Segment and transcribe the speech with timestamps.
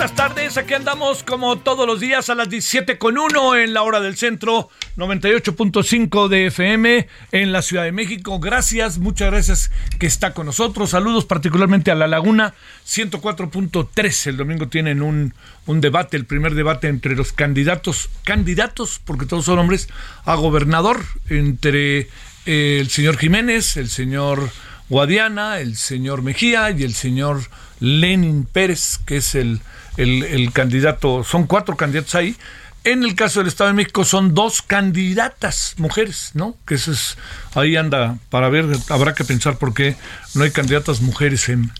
[0.00, 3.82] Buenas tardes, aquí andamos como todos los días a las 17 con 1 en la
[3.82, 8.40] hora del centro, 98.5 de FM en la Ciudad de México.
[8.40, 10.88] Gracias, muchas gracias que está con nosotros.
[10.88, 12.54] Saludos particularmente a La Laguna,
[12.86, 14.26] 104.3.
[14.28, 15.34] El domingo tienen un,
[15.66, 19.90] debate, el primer debate entre los candidatos, candidatos, porque todos son hombres,
[20.24, 22.08] a gobernador, entre
[22.46, 24.48] eh, el señor Jiménez, el señor
[24.88, 27.42] Guadiana, el señor Mejía y el señor
[27.80, 29.60] Lenin Pérez, que es el,
[30.02, 32.36] el, candidato, son cuatro candidatos ahí.
[32.82, 36.56] En el caso del Estado de México son dos candidatas mujeres, ¿no?
[36.66, 37.18] Que eso es,
[37.54, 39.96] ahí anda, para ver, habrá que pensar por qué
[40.34, 41.70] no hay candidatas mujeres en,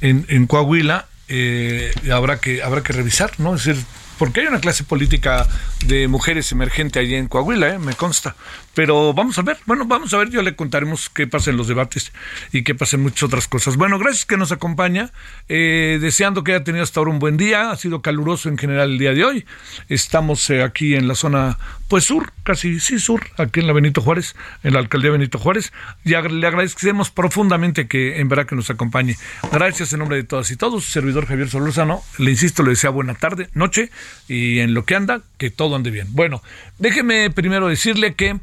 [0.00, 3.54] en, en Coahuila, eh, habrá, que, habrá que revisar, ¿no?
[3.54, 3.84] Es decir,
[4.18, 5.46] porque hay una clase política
[5.86, 7.78] de mujeres emergente allí en Coahuila, ¿eh?
[7.78, 8.34] me consta.
[8.78, 11.66] Pero vamos a ver, bueno, vamos a ver, yo le contaremos qué pasa en los
[11.66, 12.12] debates
[12.52, 13.76] y qué pasa en muchas otras cosas.
[13.76, 15.10] Bueno, gracias que nos acompaña,
[15.48, 18.92] eh, deseando que haya tenido hasta ahora un buen día, ha sido caluroso en general
[18.92, 19.44] el día de hoy.
[19.88, 24.00] Estamos eh, aquí en la zona, pues sur, casi sí sur, aquí en la Benito
[24.00, 25.72] Juárez, en la alcaldía Benito Juárez,
[26.04, 29.16] y le agradecemos profundamente que en verdad que nos acompañe.
[29.50, 33.14] Gracias en nombre de todas y todos, servidor Javier Solórzano, le insisto, le desea buena
[33.14, 33.90] tarde, noche,
[34.28, 36.06] y en lo que anda, que todo ande bien.
[36.10, 36.44] Bueno,
[36.78, 38.38] déjeme primero decirle que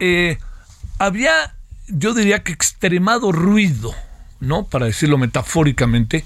[0.00, 0.38] eh,
[0.98, 1.54] había,
[1.88, 3.94] yo diría que extremado ruido,
[4.40, 4.64] ¿no?
[4.64, 6.24] Para decirlo metafóricamente,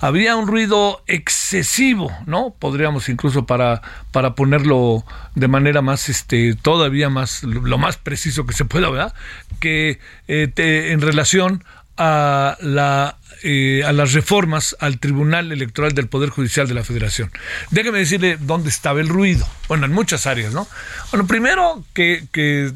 [0.00, 2.54] había un ruido excesivo, ¿no?
[2.58, 5.04] Podríamos incluso para, para ponerlo
[5.36, 9.14] de manera más, este, todavía más, lo más preciso que se pueda, ¿verdad?
[9.60, 11.64] Que eh, en relación
[11.96, 17.30] a la eh, a las reformas al Tribunal Electoral del Poder Judicial de la Federación.
[17.70, 19.48] Déjeme decirle dónde estaba el ruido.
[19.66, 20.68] Bueno, en muchas áreas, ¿no?
[21.10, 22.72] Bueno, primero que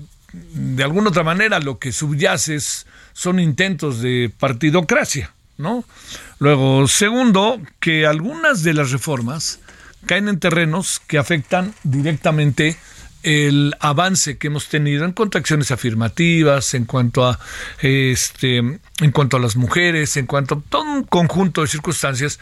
[0.54, 2.58] de alguna otra manera lo que subyace
[3.12, 5.84] son intentos de partidocracia, ¿no?
[6.38, 9.60] Luego, segundo, que algunas de las reformas
[10.06, 12.76] caen en terrenos que afectan directamente
[13.22, 17.40] el avance que hemos tenido en cuanto a acciones afirmativas, en cuanto a
[17.80, 22.38] este, en cuanto a las mujeres, en cuanto a todo un conjunto de circunstancias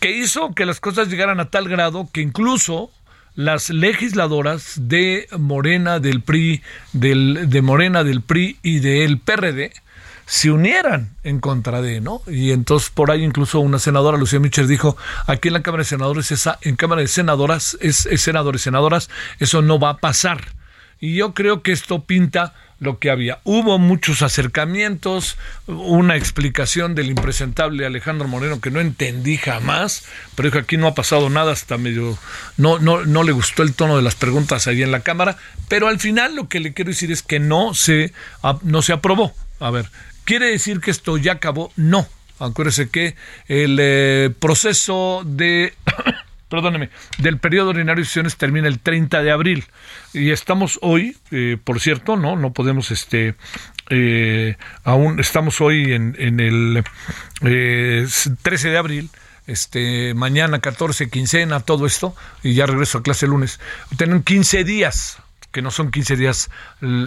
[0.00, 2.90] que hizo que las cosas llegaran a tal grado que incluso
[3.34, 6.62] las legisladoras de Morena, del PRI,
[6.92, 9.72] del, de Morena, del PRI y del PRD
[10.28, 12.20] se unieran en contra de, ¿no?
[12.26, 14.94] Y entonces por ahí incluso una senadora, Lucía Michel, dijo,
[15.26, 19.08] aquí en la Cámara de Senadores, esa, en Cámara de Senadoras, es, es senadores senadoras,
[19.38, 20.44] eso no va a pasar.
[21.00, 23.40] Y yo creo que esto pinta lo que había.
[23.44, 30.60] Hubo muchos acercamientos, una explicación del impresentable Alejandro Moreno que no entendí jamás, pero dijo
[30.60, 32.18] aquí no ha pasado nada hasta medio
[32.56, 35.36] no no no le gustó el tono de las preguntas ahí en la cámara,
[35.68, 38.12] pero al final lo que le quiero decir es que no se
[38.62, 39.34] no se aprobó.
[39.60, 39.90] A ver,
[40.28, 41.72] ¿Quiere decir que esto ya acabó?
[41.74, 42.06] No.
[42.38, 43.16] Acuérdese que
[43.46, 45.72] el eh, proceso de,
[46.48, 49.64] perdóneme, del periodo ordinario de sesiones termina el 30 de abril.
[50.12, 53.34] Y estamos hoy, eh, por cierto, no, no podemos, este,
[53.90, 56.84] eh, aún estamos hoy en, en el
[58.42, 59.10] 13 de abril
[59.48, 63.58] este, mañana 14, quincena, todo esto, y ya regreso a clase el lunes.
[63.96, 65.18] Tienen 15 días
[65.50, 66.50] que no son 15 días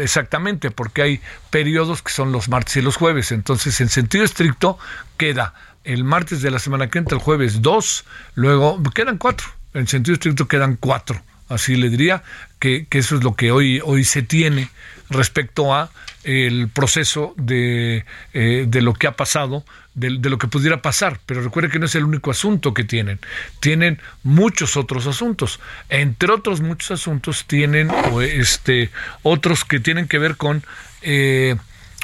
[0.02, 1.22] exactamente, porque hay
[1.52, 3.32] periodos que son los martes y los jueves.
[3.32, 4.80] Entonces, en sentido estricto,
[5.18, 8.06] queda el martes de la semana que entra, el jueves dos,
[8.36, 9.48] luego quedan cuatro.
[9.74, 11.22] En sentido estricto quedan cuatro.
[11.50, 12.24] Así le diría
[12.60, 14.70] que, eso es lo que hoy, hoy se tiene
[15.10, 15.92] respecto a
[16.24, 21.20] el proceso de, eh, de lo que ha pasado, de, de, lo que pudiera pasar.
[21.26, 23.20] Pero recuerde que no es el único asunto que tienen.
[23.60, 25.60] Tienen muchos otros asuntos.
[25.90, 27.92] Entre otros muchos asuntos tienen
[28.22, 28.90] este,
[29.24, 30.64] otros que tienen que ver con...
[31.02, 31.58] Eh,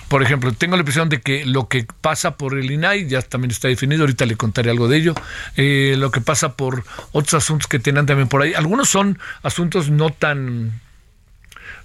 [0.08, 3.52] por ejemplo, tengo la impresión de que lo que pasa por el INAI ya también
[3.52, 5.16] está definido, ahorita le contaré algo de ello,
[5.56, 8.54] eh, lo que pasa por otros asuntos que tienen también por ahí.
[8.54, 10.82] Algunos son asuntos no tan...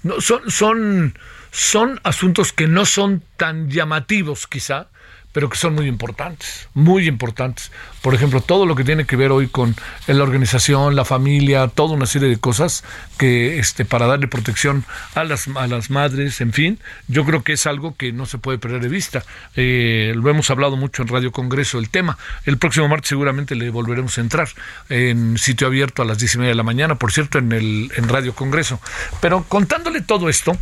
[0.05, 1.19] No, son, son,
[1.51, 4.89] son asuntos que no son tan llamativos quizá,
[5.33, 7.73] pero que son muy importantes, muy importantes.
[8.03, 9.75] Por ejemplo, todo lo que tiene que ver hoy con
[10.07, 12.85] la organización, la familia, toda una serie de cosas
[13.19, 14.85] que este para darle protección
[15.15, 18.39] a las a las madres, en fin, yo creo que es algo que no se
[18.39, 19.25] puede perder de vista.
[19.57, 22.19] Eh, lo hemos hablado mucho en Radio Congreso el tema.
[22.45, 24.49] El próximo martes seguramente le volveremos a entrar
[24.89, 27.91] en sitio abierto a las diez y media de la mañana, por cierto, en el
[27.97, 28.81] en Radio Congreso.
[29.21, 30.57] Pero contándole todo esto,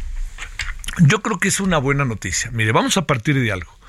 [0.98, 2.50] yo creo que es una buena noticia.
[2.52, 3.79] Mire, vamos a partir de algo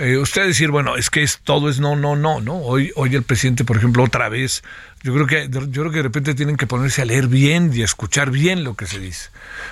[0.00, 2.56] eh, usted decir, bueno, es que es, todo es no, no, no, ¿no?
[2.56, 4.62] Hoy, hoy el presidente, por ejemplo, otra vez,
[5.02, 7.80] yo creo que, yo creo que de repente tienen que ponerse a leer bien y
[7.80, 9.30] a escuchar bien lo que se dice,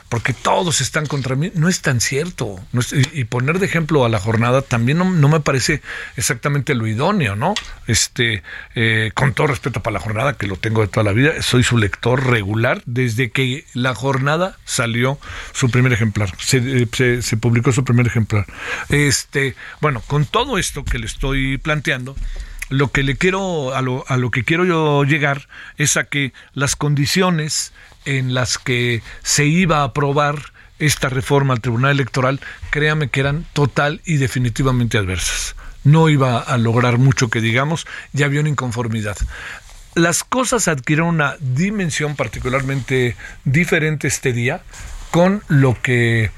[0.09, 1.53] porque todos están contra mí.
[1.55, 2.59] No es tan cierto.
[3.13, 5.83] y, poner de ejemplo a la jornada también no, me parece
[6.17, 7.55] exactamente lo idóneo, ¿no?
[7.87, 8.43] Este,
[8.75, 11.63] eh, con todo respeto para la jornada, que lo tengo de toda la vida, soy
[11.63, 15.19] su lector regular desde que la jornada salió
[15.53, 18.47] su primer ejemplar, se, se, se publicó su primer ejemplar.
[18.89, 22.17] Este, bueno, con todo esto que le estoy planteando,
[22.69, 26.33] lo que le quiero, a lo, a lo que quiero yo llegar es a que
[26.53, 27.73] las condiciones
[28.05, 33.45] en las que se iba a aprobar esta reforma al Tribunal Electoral, créame que eran
[33.53, 35.57] total y definitivamente adversas.
[35.85, 39.17] No iba a lograr mucho que digamos, ya había una inconformidad.
[39.95, 44.63] Las cosas adquirieron una dimensión particularmente diferente este día
[45.11, 46.31] con lo que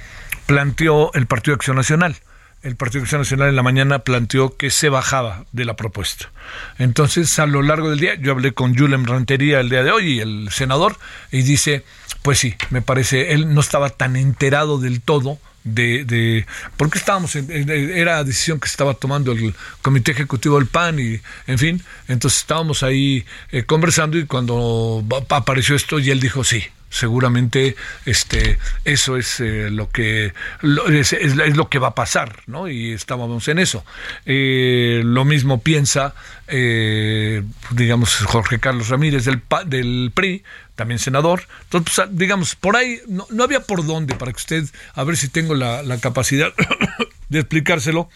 [0.46, 2.16] planteó el Partido Acción Nacional
[2.62, 6.30] el Partido Cristiano Nacional en la mañana planteó que se bajaba de la propuesta.
[6.78, 10.20] Entonces, a lo largo del día, yo hablé con Julem Rantería el día de hoy
[10.20, 10.96] el senador,
[11.30, 11.84] y dice,
[12.22, 16.46] pues sí, me parece, él no estaba tan enterado del todo de, de
[16.76, 21.58] porque estábamos en, era decisión que estaba tomando el comité ejecutivo del PAN y en
[21.58, 27.76] fin entonces estábamos ahí eh, conversando y cuando apareció esto y él dijo sí seguramente
[28.04, 33.48] este eso es eh, lo que es, lo que va a pasar no y estábamos
[33.48, 33.84] en eso.
[34.26, 36.14] Eh, lo mismo piensa
[36.48, 40.42] eh, digamos Jorge Carlos Ramírez del del PRI
[40.74, 41.46] también senador.
[41.64, 44.64] Entonces pues, digamos por ahí no, había por dónde para que usted
[44.94, 46.52] a ver si tengo la, la capacidad
[47.28, 48.10] de explicárselo.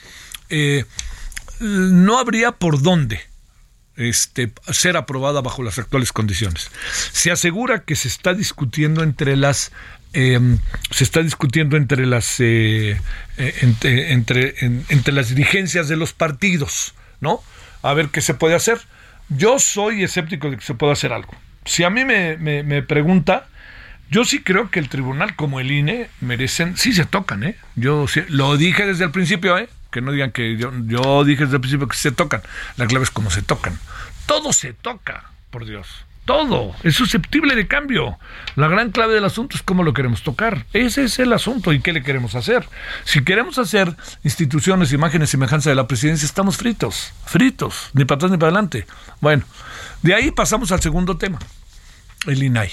[1.61, 3.34] No habría por dónde
[3.97, 6.71] este, ser aprobada bajo las actuales condiciones.
[7.13, 9.73] Se asegura que se está discutiendo entre las
[10.13, 10.59] em,
[10.91, 13.01] se está discutiendo entre las eh,
[13.37, 13.55] eh,
[14.11, 17.43] entre, entre, las dirigencias de los partidos, ¿no?
[17.83, 18.79] A ver qué se puede hacer.
[19.29, 21.35] Yo soy escéptico de que se pueda hacer algo.
[21.65, 23.47] Si a mí me, me, pregunta,
[24.11, 27.57] yo sí creo que el tribunal como el INE merecen, sí se tocan, ¿eh?
[27.75, 29.69] Yo lo dije desde el principio, ¿eh?
[29.95, 32.43] Que no digan que yo, dije desde el principio que se tocan.
[32.77, 33.79] La clave es cómo se tocan.
[34.27, 35.87] Todo se toca, por Dios.
[36.25, 38.19] Todo es susceptible de cambio.
[38.57, 40.67] La gran clave del asunto es cómo lo queremos tocar.
[40.73, 42.67] Ese es el asunto y qué le queremos hacer.
[43.05, 43.95] Si queremos hacer
[44.25, 48.87] instituciones, imágenes, semejanza de la presidencia, estamos fritos, fritos, ni para atrás ni para adelante.
[49.21, 49.45] Bueno,
[50.03, 51.39] de ahí pasamos al segundo tema,
[52.27, 52.71] el INAI.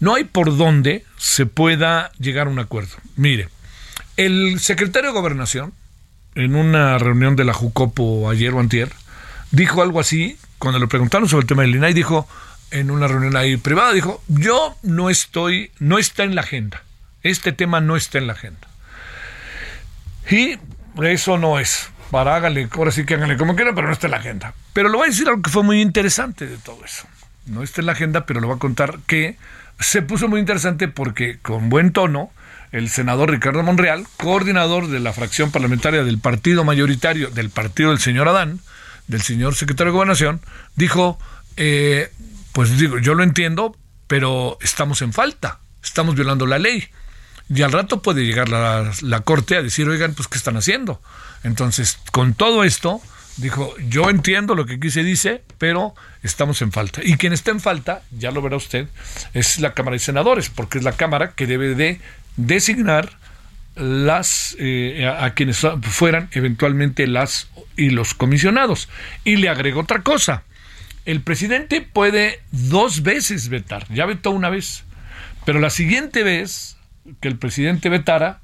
[0.00, 2.96] No hay por dónde se pueda llegar a un acuerdo.
[3.14, 3.48] Mire,
[4.16, 5.72] el secretario de Gobernación,
[6.34, 8.90] en una reunión de la Jucopo ayer o antier,
[9.50, 12.28] dijo algo así, cuando le preguntaron sobre el tema del INAI, dijo,
[12.70, 16.82] en una reunión ahí privada, dijo, yo no estoy, no está en la agenda,
[17.22, 18.68] este tema no está en la agenda.
[20.30, 20.58] Y
[21.02, 24.10] eso no es, para háganle, ahora sí que háganle como quieran, pero no está en
[24.12, 24.54] la agenda.
[24.72, 27.06] Pero le voy a decir algo que fue muy interesante de todo eso.
[27.46, 29.36] No está en la agenda, pero le voy a contar que
[29.80, 32.30] se puso muy interesante porque con buen tono,
[32.72, 37.98] el senador Ricardo Monreal, coordinador de la fracción parlamentaria del partido mayoritario del partido del
[37.98, 38.60] señor Adán,
[39.06, 40.40] del señor secretario de Gobernación,
[40.76, 41.18] dijo,
[41.56, 42.12] eh,
[42.52, 46.88] pues digo, yo lo entiendo, pero estamos en falta, estamos violando la ley.
[47.48, 51.00] Y al rato puede llegar la, la Corte a decir, oigan, pues, ¿qué están haciendo?
[51.44, 53.00] Entonces, con todo esto,
[53.38, 57.00] dijo, yo entiendo lo que aquí se dice, pero estamos en falta.
[57.02, 58.88] Y quien está en falta, ya lo verá usted,
[59.32, 62.00] es la Cámara de Senadores, porque es la Cámara que debe de
[62.38, 63.10] designar
[63.76, 68.88] las eh, a, quienes fueran eventualmente las y los comisionados.
[69.24, 70.44] Y le agrego otra cosa.
[71.04, 73.86] El presidente puede dos veces vetar.
[73.92, 74.84] Ya vetó una vez.
[75.44, 76.76] Pero la siguiente vez
[77.20, 78.40] que el presidente vetara,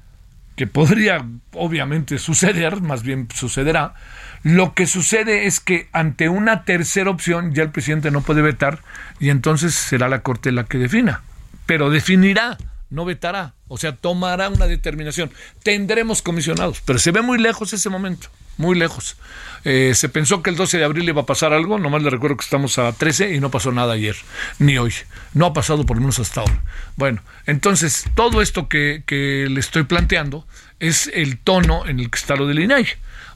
[0.55, 3.93] que podría obviamente suceder, más bien sucederá,
[4.41, 8.79] lo que sucede es que ante una tercera opción ya el presidente no puede vetar
[9.19, 11.21] y entonces será la Corte la que defina.
[11.65, 12.57] Pero definirá
[12.89, 15.31] no vetará, o sea, tomará una determinación.
[15.63, 19.17] Tendremos comisionados, pero se ve muy lejos ese momento, muy lejos.
[19.63, 22.37] Eh, se pensó que el 12 de abril iba a pasar algo, nomás le recuerdo
[22.37, 24.15] que estamos a 13 y no pasó nada ayer,
[24.59, 24.93] ni hoy.
[25.33, 26.61] No ha pasado por lo menos hasta ahora.
[26.95, 30.45] Bueno, entonces, todo esto que, que le estoy planteando
[30.79, 32.85] es el tono en el que está lo del INAI.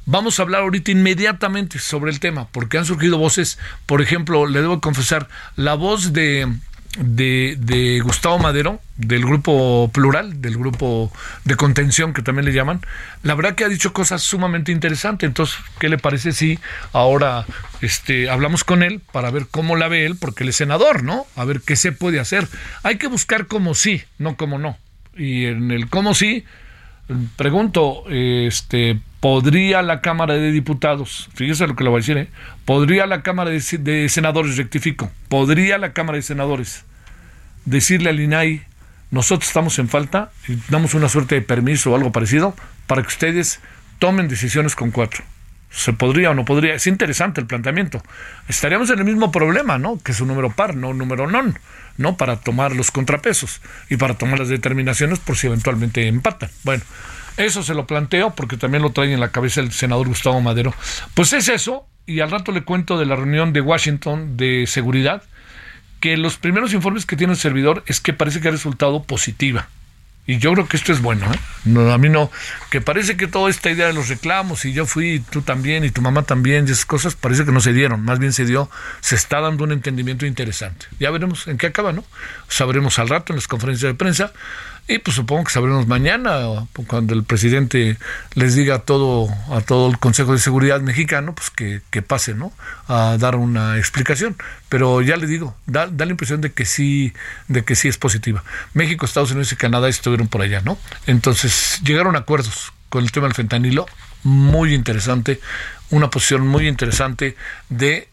[0.05, 4.61] Vamos a hablar ahorita inmediatamente sobre el tema, porque han surgido voces, por ejemplo, le
[4.61, 6.51] debo confesar, la voz de,
[6.99, 11.11] de, Gustavo Madero, del grupo plural, del grupo
[11.45, 12.81] de contención que también le llaman,
[13.23, 15.27] la verdad que ha dicho cosas sumamente interesantes.
[15.27, 16.59] Entonces, ¿qué le parece si
[16.93, 17.45] ahora
[17.81, 20.15] este, hablamos con él para ver cómo la ve él?
[20.19, 21.25] Porque él es senador, ¿no?
[21.35, 22.47] A ver qué se puede hacer.
[22.83, 24.77] Hay que buscar como sí, no como no.
[25.15, 26.45] Y en el cómo sí,
[27.35, 32.27] pregunto, este, ¿podría la Cámara de Diputados, fíjese lo que le voy a decir, ¿eh?
[32.65, 36.85] ¿podría la Cámara de, Senadores, rectifico, podría la Cámara de Senadores
[37.65, 38.63] decirle al INAI,
[39.11, 40.31] nosotros estamos en falta
[40.69, 43.59] damos una suerte de permiso o algo parecido para que ustedes
[43.97, 45.23] tomen decisiones con cuatro?
[45.71, 46.73] ¿Se podría o no podría?
[46.73, 48.01] Es interesante el planteamiento.
[48.47, 49.99] Estaríamos en el mismo problema, ¿no?
[49.99, 51.57] Que es un número par, no un número non.
[51.99, 52.17] ¿no?
[52.17, 56.49] Para tomar los contrapesos y para tomar las determinaciones por si eventualmente empatan.
[56.63, 56.81] Bueno,
[57.37, 60.73] eso se lo planteo porque también lo trae en la cabeza el senador Gustavo Madero.
[61.13, 65.23] Pues es eso, y al rato le cuento de la reunión de Washington de seguridad,
[65.99, 69.67] que los primeros informes que tiene el servidor es que parece que ha resultado positiva.
[70.29, 71.39] Y yo creo que esto es bueno, ¿eh?
[71.65, 72.29] No, a mí no,
[72.69, 75.89] que parece que toda esta idea de los reclamos, y yo fui, tú también, y
[75.89, 78.69] tu mamá también, y esas cosas, parece que no se dieron, más bien se dio,
[79.01, 80.85] se está dando un entendimiento interesante.
[80.99, 82.03] Ya veremos en qué acaba, ¿no?
[82.47, 84.31] Sabremos al rato en las conferencias de prensa,
[84.89, 87.97] y pues supongo que sabremos mañana, cuando el presidente
[88.33, 92.33] les diga a todo, a todo el Consejo de Seguridad mexicano, pues que, que pase,
[92.33, 92.51] ¿no?
[92.87, 94.35] A dar una explicación.
[94.67, 97.13] Pero ya le digo, da, da, la impresión de que sí,
[97.47, 98.43] de que sí es positiva.
[98.73, 100.79] México, Estados Unidos y Canadá estuvieron por allá, ¿no?
[101.05, 103.85] Entonces, llegaron a acuerdos con el tema del fentanilo,
[104.23, 105.39] muy interesante,
[105.91, 107.35] una posición muy interesante
[107.69, 108.09] de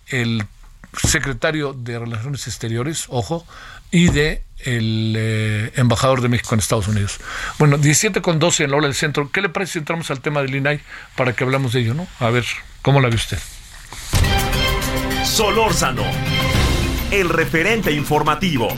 [1.03, 3.47] secretario de Relaciones Exteriores, ojo,
[3.91, 7.19] y de el eh, embajador de México en Estados Unidos.
[7.59, 9.31] Bueno, 17 con 12 en la hora del centro.
[9.31, 10.81] ¿Qué le parece si entramos al tema del INAI
[11.17, 12.07] para que hablamos de ello, no?
[12.21, 12.45] A ver,
[12.83, 13.39] ¿cómo la ve usted?
[15.25, 16.05] Solórzano,
[17.11, 18.69] el referente informativo.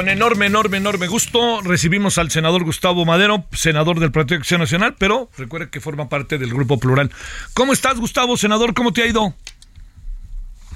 [0.00, 4.62] Con enorme, enorme, enorme gusto recibimos al senador Gustavo Madero, senador del Partido de Acción
[4.62, 7.10] Nacional, pero recuerde que forma parte del Grupo Plural.
[7.52, 8.72] ¿Cómo estás, Gustavo, senador?
[8.72, 9.34] ¿Cómo te ha ido?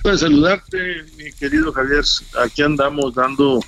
[0.02, 2.04] Pues saludarte, mi querido Javier.
[2.44, 3.60] Aquí andamos dando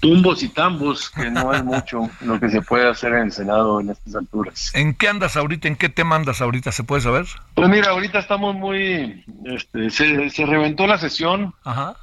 [0.00, 3.82] tumbos y tambos, que no es mucho lo que se puede hacer en el Senado
[3.82, 4.70] en estas alturas.
[4.72, 5.68] ¿En qué andas ahorita?
[5.68, 6.72] ¿En qué tema andas ahorita?
[6.72, 7.26] ¿Se puede saber?
[7.52, 9.26] Pues mira, ahorita estamos muy...
[9.44, 11.52] Este, se, se reventó la sesión.
[11.64, 11.96] Ajá.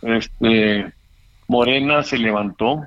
[0.00, 0.94] Este
[1.54, 2.82] Morena se levantó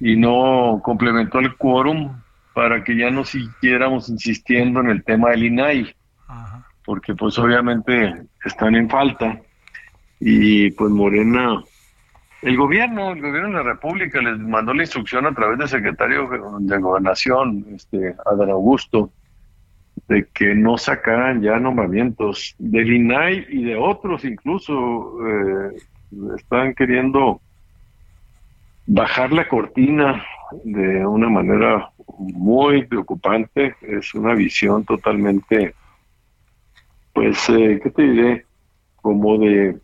[0.00, 2.18] y no complementó el quórum
[2.54, 5.94] para que ya no siguiéramos insistiendo en el tema del INAI,
[6.86, 8.14] porque pues obviamente
[8.46, 9.38] están en falta.
[10.18, 11.62] Y pues Morena,
[12.40, 16.30] el gobierno, el gobierno de la República les mandó la instrucción a través del secretario
[16.60, 19.12] de Gobernación, este, Adán Augusto,
[20.08, 24.72] de que no sacaran ya nombramientos del INAI y de otros incluso
[25.28, 25.76] eh,
[26.36, 27.40] están queriendo
[28.86, 30.24] bajar la cortina
[30.64, 33.74] de una manera muy preocupante.
[33.82, 35.74] Es una visión totalmente,
[37.12, 38.46] pues, eh, ¿qué te diré?
[38.96, 39.78] Como de,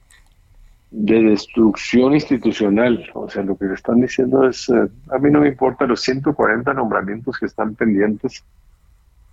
[0.90, 3.10] de destrucción institucional.
[3.14, 6.00] O sea, lo que le están diciendo es, eh, a mí no me importa los
[6.00, 8.44] 140 nombramientos que están pendientes.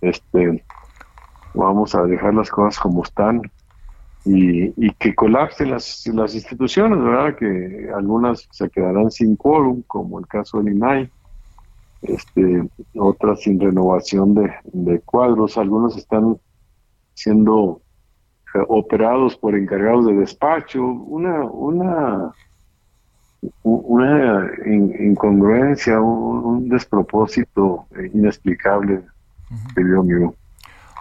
[0.00, 0.62] Este,
[1.54, 3.42] vamos a dejar las cosas como están
[4.24, 7.36] y, que colapsen las, las instituciones, ¿verdad?
[7.36, 11.10] Que algunas se quedarán sin quórum, como el caso del INAI,
[12.02, 16.36] este, otras sin renovación de, de cuadros, algunos están
[17.14, 17.80] siendo
[18.54, 22.32] eh, operados por encargados de despacho, una, una,
[23.62, 29.02] una incongruencia, un, despropósito inexplicable,
[29.74, 30.34] querido amigo.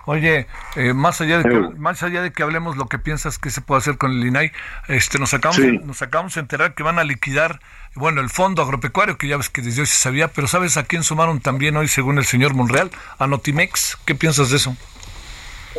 [0.06, 3.50] Oye, eh, más allá de que, más allá de que hablemos lo que piensas que
[3.50, 4.52] se puede hacer con el INAI,
[4.88, 7.60] este nos acabamos nos acabamos de enterar que van a liquidar
[7.96, 10.84] bueno, el fondo agropecuario que ya ves que desde hoy se sabía, pero ¿sabes a
[10.84, 12.90] quién sumaron también hoy según el señor Monreal?
[13.20, 13.98] A Notimex.
[14.06, 14.76] ¿Qué piensas de eso?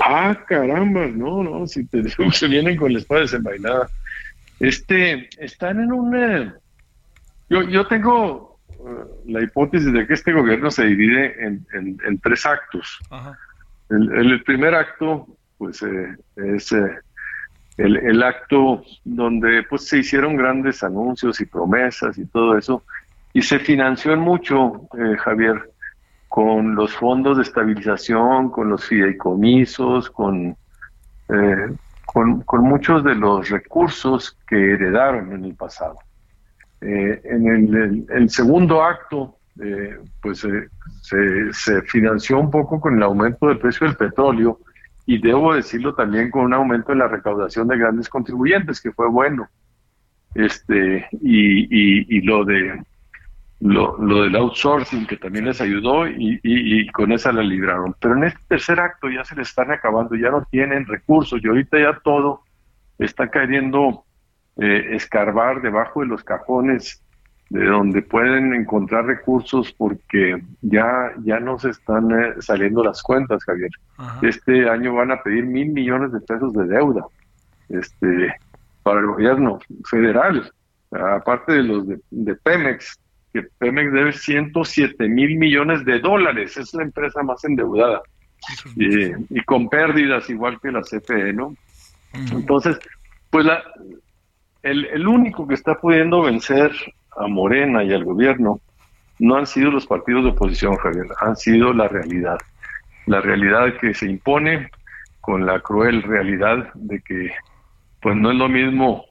[0.00, 3.88] Ah, caramba, no, no, si te digo se vienen con la espada desenvainada.
[4.60, 6.54] Este, están en una
[7.52, 12.46] yo, yo tengo uh, la hipótesis de que este gobierno se divide en, en, tres
[12.46, 12.98] actos.
[13.92, 15.26] El, el, primer acto,
[15.58, 16.98] pues, eh, es eh,
[17.76, 22.84] el, el, acto donde pues se hicieron grandes anuncios y promesas y todo eso,
[23.34, 25.70] y se financió en mucho, eh, Javier,
[26.28, 30.56] con los fondos de estabilización, con los fideicomisos, con,
[32.06, 35.98] con, con muchos de los recursos que heredaron en el pasado.
[36.80, 40.68] En el, segundo acto, eh, pues eh,
[41.52, 44.60] se, financió un poco con el aumento del precio del petróleo
[45.04, 49.08] y debo decirlo también con un aumento en la recaudación de grandes contribuyentes, que fue
[49.08, 49.48] bueno.
[50.34, 52.82] Este, y, y, lo de
[53.60, 57.94] lo, lo, del outsourcing que también les ayudó y, y, con esa la libraron.
[58.00, 61.48] Pero en este tercer acto ya se les están acabando, ya no tienen recursos y
[61.48, 62.40] ahorita ya todo
[62.98, 64.04] está cayendo
[64.56, 67.02] eh, escarbar debajo de los cajones
[67.52, 73.44] de donde pueden encontrar recursos porque ya, ya no se están eh, saliendo las cuentas,
[73.44, 73.68] Javier.
[74.22, 77.04] Este año van a pedir mil millones de pesos de deuda
[77.68, 78.34] este,
[78.82, 80.50] para el gobierno federal,
[80.92, 82.98] aparte de los de, Pemex,
[83.34, 88.00] que Pemex debe 107 mil millones de dólares, es la empresa más endeudada.
[88.76, 91.54] Y, con pérdidas igual que la CFE, ¿no?
[92.14, 92.78] Entonces,
[93.28, 93.62] pues la,
[94.62, 96.72] el, el único que está pudiendo vencer
[97.16, 98.60] a Morena y al gobierno
[99.18, 102.38] no han sido los partidos de oposición, Javier, han sido la realidad.
[103.06, 104.70] La realidad que se impone
[105.20, 107.32] con la cruel realidad de que
[108.00, 109.04] pues no es lo mismo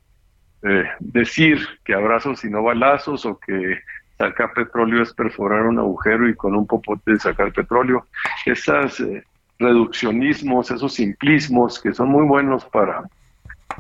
[0.63, 3.79] eh, decir que abrazos y no balazos o que
[4.17, 8.05] sacar petróleo es perforar un agujero y con un popote sacar petróleo.
[8.46, 9.24] Esos eh,
[9.58, 13.03] reduccionismos, esos simplismos que son muy buenos para,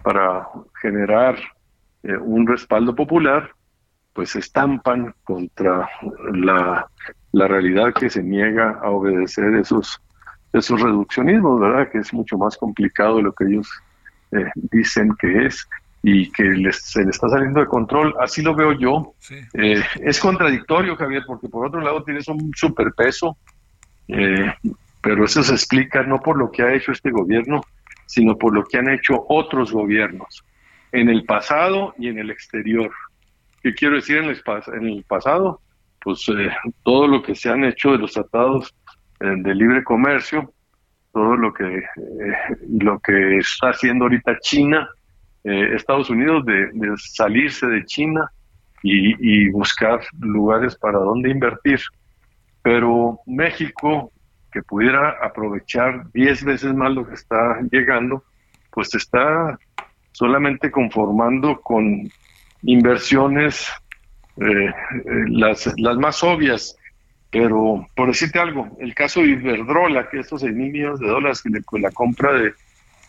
[0.03, 0.47] para
[0.81, 1.35] generar
[2.03, 3.51] eh, un respaldo popular,
[4.13, 5.89] pues estampan contra
[6.33, 6.87] la,
[7.31, 10.01] la, realidad que se niega a obedecer esos,
[10.53, 11.89] esos reduccionismos, ¿verdad?
[11.91, 13.69] Que es mucho más complicado de lo que ellos
[14.31, 15.67] eh, dicen que es
[16.03, 18.13] y que les, se le está saliendo de control.
[18.19, 19.13] Así lo veo yo.
[19.53, 23.37] Eh, es contradictorio, Javier, porque por otro lado tienes un superpeso,
[25.01, 27.61] pero eso se explica no por lo que ha hecho este gobierno,
[28.05, 30.43] sino por lo que han hecho otros gobiernos
[30.91, 32.91] en el pasado y en el exterior.
[33.61, 35.61] ¿Qué quiero decir en el, pasado?
[36.03, 36.49] Pues eh,
[36.83, 38.73] todo lo que se han hecho de los tratados
[39.19, 40.51] eh, de libre comercio,
[41.13, 41.83] todo lo que, eh,
[42.69, 44.89] lo que está haciendo ahorita China,
[45.43, 48.29] Estados Unidos, de, salirse de China
[48.83, 51.79] y, y buscar lugares para donde invertir.
[52.61, 54.11] Pero México,
[54.51, 58.23] que pudiera aprovechar 10 veces más lo que está llegando,
[58.71, 59.57] pues está
[60.11, 62.07] solamente conformando con
[62.63, 63.67] inversiones
[64.37, 64.73] eh, eh,
[65.29, 66.75] las, las más obvias.
[67.29, 71.41] Pero por decirte algo, el caso de Iberdrola, que estos 6 mil millones de dólares
[71.41, 72.53] que con la compra de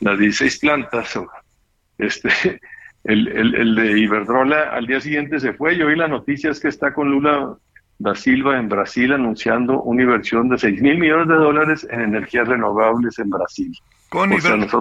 [0.01, 1.19] las 16 plantas,
[1.99, 2.61] este,
[3.05, 5.77] el, el, de Iberdrola al día siguiente se fue.
[5.77, 7.57] Yo vi las noticias que está con Lula
[7.99, 12.49] da Silva en Brasil anunciando una inversión de 6 mil millones de dólares en energías
[12.49, 13.73] renovables en Brasil.
[14.09, 14.31] Con,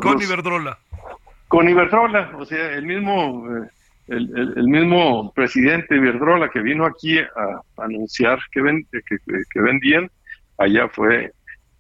[0.01, 0.77] con Iberdrola
[1.51, 3.67] con Iberdrola, o sea, el mismo, eh,
[4.11, 10.09] el, mismo presidente Iberdrola que vino aquí a, anunciar que, ven, que, vendían,
[10.57, 11.31] allá fue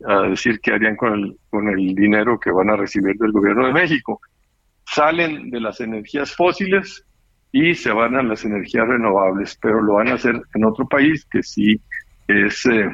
[0.07, 3.67] a decir qué harían con el, con el dinero que van a recibir del gobierno
[3.67, 4.19] de México.
[4.85, 7.05] Salen de las energías fósiles
[7.51, 11.25] y se van a las energías renovables, pero lo van a hacer en otro país
[11.25, 11.79] que sí
[12.27, 12.89] es eh,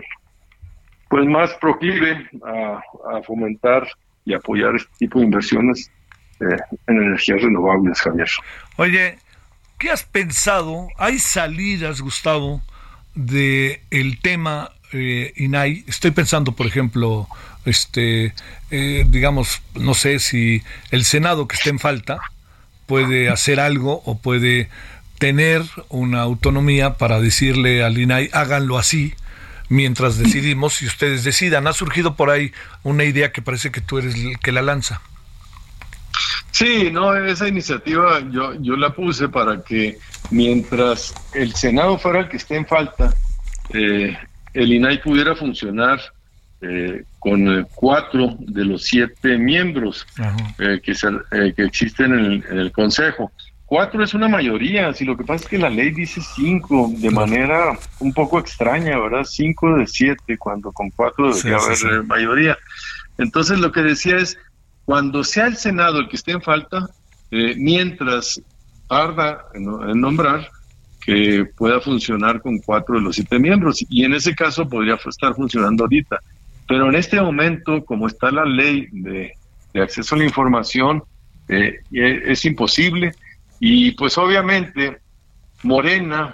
[1.10, 2.82] pues más proclive a,
[3.16, 3.88] a fomentar
[4.26, 5.90] y apoyar este tipo de inversiones
[6.40, 8.28] en energías renovables, Javier.
[8.78, 9.18] Oye,
[9.78, 10.90] ¿qué has pensado?
[10.98, 12.62] ¿Hay salidas, Gustavo,
[13.16, 15.84] de el tema eh, INAI?
[15.88, 17.28] Estoy pensando, por ejemplo,
[17.66, 18.34] este,
[18.72, 22.20] eh, digamos, no sé si el Senado que esté en falta
[22.86, 24.70] puede hacer algo o puede
[25.20, 29.14] tener una autonomía para decirle al INAI, háganlo así,
[29.70, 31.68] mientras decidimos y ustedes decidan.
[31.68, 35.02] Ha surgido por ahí una idea que parece que tú eres el que la lanza.
[36.58, 40.00] Sí, no, esa iniciativa yo, yo la puse para que
[40.32, 43.14] mientras el Senado fuera el que esté en falta,
[43.76, 44.18] eh,
[44.56, 46.02] el INAI pudiera funcionar
[46.62, 50.08] eh, con cuatro de los siete miembros
[50.58, 50.94] que,
[51.56, 53.32] que existen en el, Consejo.
[53.68, 57.12] Cuatro es una mayoría, si lo que pasa es que la ley dice cinco de
[57.12, 59.26] manera un poco extraña, ¿verdad?
[59.26, 62.58] Cinco de siete, cuando con cuatro debería haber mayoría.
[63.20, 64.40] Entonces lo que decía es,
[64.88, 66.88] cuando sea el Senado el que esté en falta,
[67.30, 68.42] eh, mientras
[68.88, 70.50] tarda en, nombrar,
[71.02, 73.86] que pueda funcionar con cuatro de los siete miembros.
[73.90, 76.22] Y en ese caso podría estar funcionando ahorita.
[76.70, 79.34] Pero en este momento, como está la ley de,
[79.74, 81.04] acceso a la información,
[81.50, 83.12] eh, es imposible.
[83.60, 85.00] Y pues obviamente
[85.64, 86.34] Morena,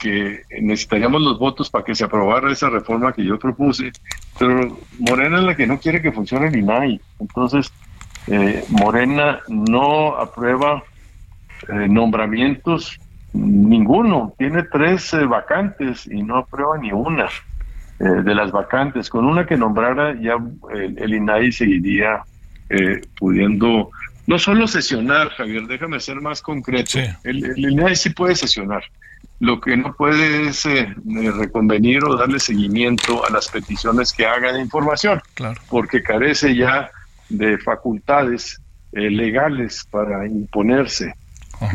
[0.00, 3.92] que necesitaríamos los votos para que se aprobara esa reforma que yo propuse,
[4.38, 7.00] pero Morena es la que no quiere que funcione el INAI.
[7.20, 7.70] Entonces,
[8.26, 10.82] eh, Morena no aprueba
[11.68, 12.98] eh, nombramientos
[13.32, 17.28] ninguno, tiene tres eh, vacantes y no aprueba ni una
[17.98, 19.10] de las vacantes.
[19.10, 20.36] Con una que nombrara ya
[20.72, 22.22] el, INAI seguiría
[23.18, 23.90] pudiendo
[24.26, 26.98] no solo sesionar, Javier, déjame ser más concreto.
[27.24, 28.84] El, el, INAI sí puede sesionar.
[29.40, 30.64] Lo que no puede es
[31.36, 35.60] reconvenir o darle seguimiento a las peticiones que haga de información, claro.
[35.68, 36.90] porque carece ya
[37.30, 38.60] de facultades
[38.92, 41.14] eh, legales para imponerse.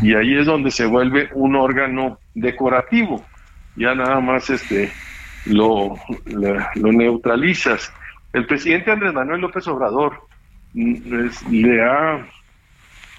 [0.01, 3.25] Y ahí es donde se vuelve un órgano decorativo.
[3.75, 4.91] Ya nada más este
[5.45, 7.91] lo, lo neutralizas.
[8.33, 10.27] El presidente Andrés Manuel López Obrador
[10.73, 10.95] mm,
[11.51, 12.27] le ha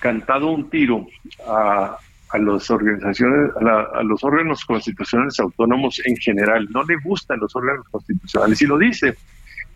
[0.01, 1.07] cantado un tiro
[1.49, 1.97] a,
[2.31, 6.67] a las organizaciones, a, a, los órganos constitucionales autónomos en general.
[6.71, 9.15] No le gustan los órganos constitucionales y lo dice.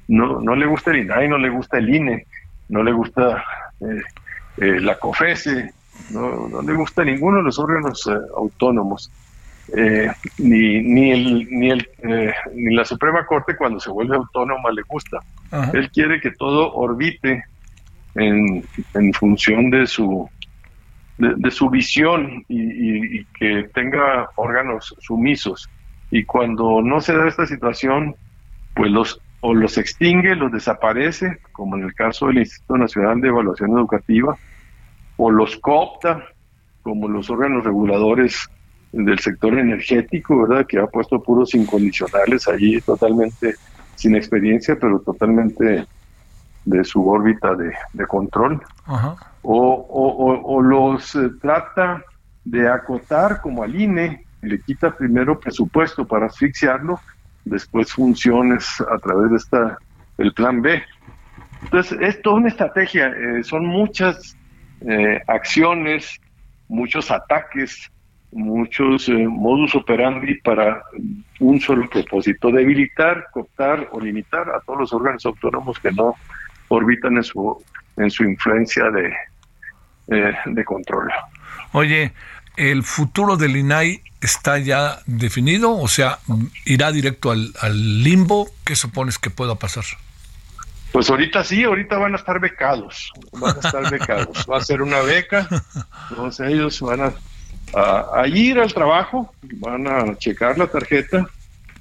[0.09, 2.27] No, no le gusta el INAI, no le gusta el INE,
[2.69, 3.45] no le gusta
[3.81, 4.03] eh,
[4.57, 5.73] eh, la COFESE,
[6.11, 9.11] no, no, le gusta ninguno de los órganos eh, autónomos,
[10.39, 11.89] ni, ni, el, ni, el,
[12.53, 15.19] ni la Suprema Corte cuando se vuelve autónoma le gusta.
[15.73, 17.45] Él quiere que todo orbite
[18.17, 20.29] en, en función de su
[21.21, 25.69] de, su visión y, y, que tenga órganos sumisos.
[26.11, 28.15] Y cuando no se da esta situación,
[28.75, 33.29] pues los o los extingue, los desaparece, como en el caso del Instituto Nacional de
[33.29, 34.37] Evaluación Educativa,
[35.17, 36.25] o los coopta,
[36.83, 38.49] como los órganos reguladores
[38.93, 40.67] del sector energético, ¿verdad?
[40.67, 43.55] Que ha puesto puros incondicionales allí, totalmente
[43.95, 45.87] sin experiencia, pero totalmente
[46.64, 48.61] de su órbita de, control.
[49.42, 52.03] O, o, los eh, trata
[52.44, 57.01] de acotar como al INE, le quita primero presupuesto para asfixiarlo
[57.44, 59.79] después funciones a través de esta
[60.18, 60.83] el plan B.
[61.62, 64.37] Entonces, es toda una estrategia, eh, son muchas
[64.81, 66.20] eh, acciones,
[66.68, 67.90] muchos ataques,
[68.33, 70.83] muchos eh, modus operandi para
[71.40, 76.14] un solo propósito, debilitar, cooptar o limitar a todos los órganos autónomos que no
[76.71, 77.63] orbitan en su,
[77.97, 81.11] en su influencia de, de control.
[81.73, 82.13] Oye,
[82.57, 85.77] el futuro del INAI está ya definido?
[85.77, 86.19] O sea,
[86.65, 88.49] ¿irá directo al, limbo?
[88.65, 89.85] ¿Qué supones que pueda pasar?
[90.93, 94.45] Pues ahorita sí, ahorita van a estar becados, van a estar becados.
[94.51, 95.49] Va a ser una beca,
[96.11, 97.13] entonces ellos van
[97.75, 101.27] a, ir al trabajo, van a checar la tarjeta,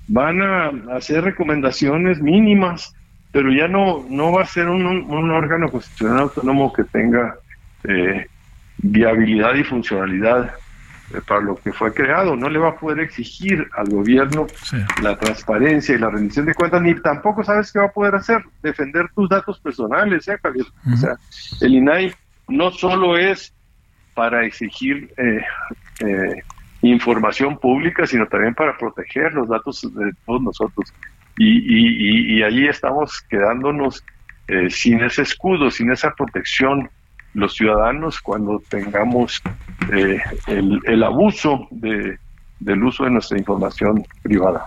[0.07, 2.93] van a hacer recomendaciones mínimas,
[3.31, 7.35] pero ya no, no va a ser un, órgano constitucional autónomo que tenga
[7.83, 8.27] eh,
[8.77, 10.55] viabilidad y funcionalidad
[11.13, 12.35] eh, para lo que fue creado.
[12.35, 14.47] No le va a poder exigir al gobierno
[15.01, 18.43] la transparencia y la rendición de cuentas, ni tampoco sabes qué va a poder hacer,
[18.63, 20.65] defender tus datos personales, ¿eh, Javier?
[20.91, 21.15] O sea,
[21.61, 22.13] el INAI
[22.47, 23.53] no solo es
[24.19, 25.41] para exigir eh,
[26.01, 26.43] eh,
[26.81, 30.93] información pública, sino también para proteger los datos de todos nosotros.
[31.39, 34.03] Y, y, y, allí estamos quedándonos
[34.69, 36.89] sin ese escudo, sin esa protección
[37.33, 39.41] los ciudadanos cuando tengamos
[39.91, 42.17] eh, el, abuso de,
[42.59, 44.65] del uso de nuestra información privada.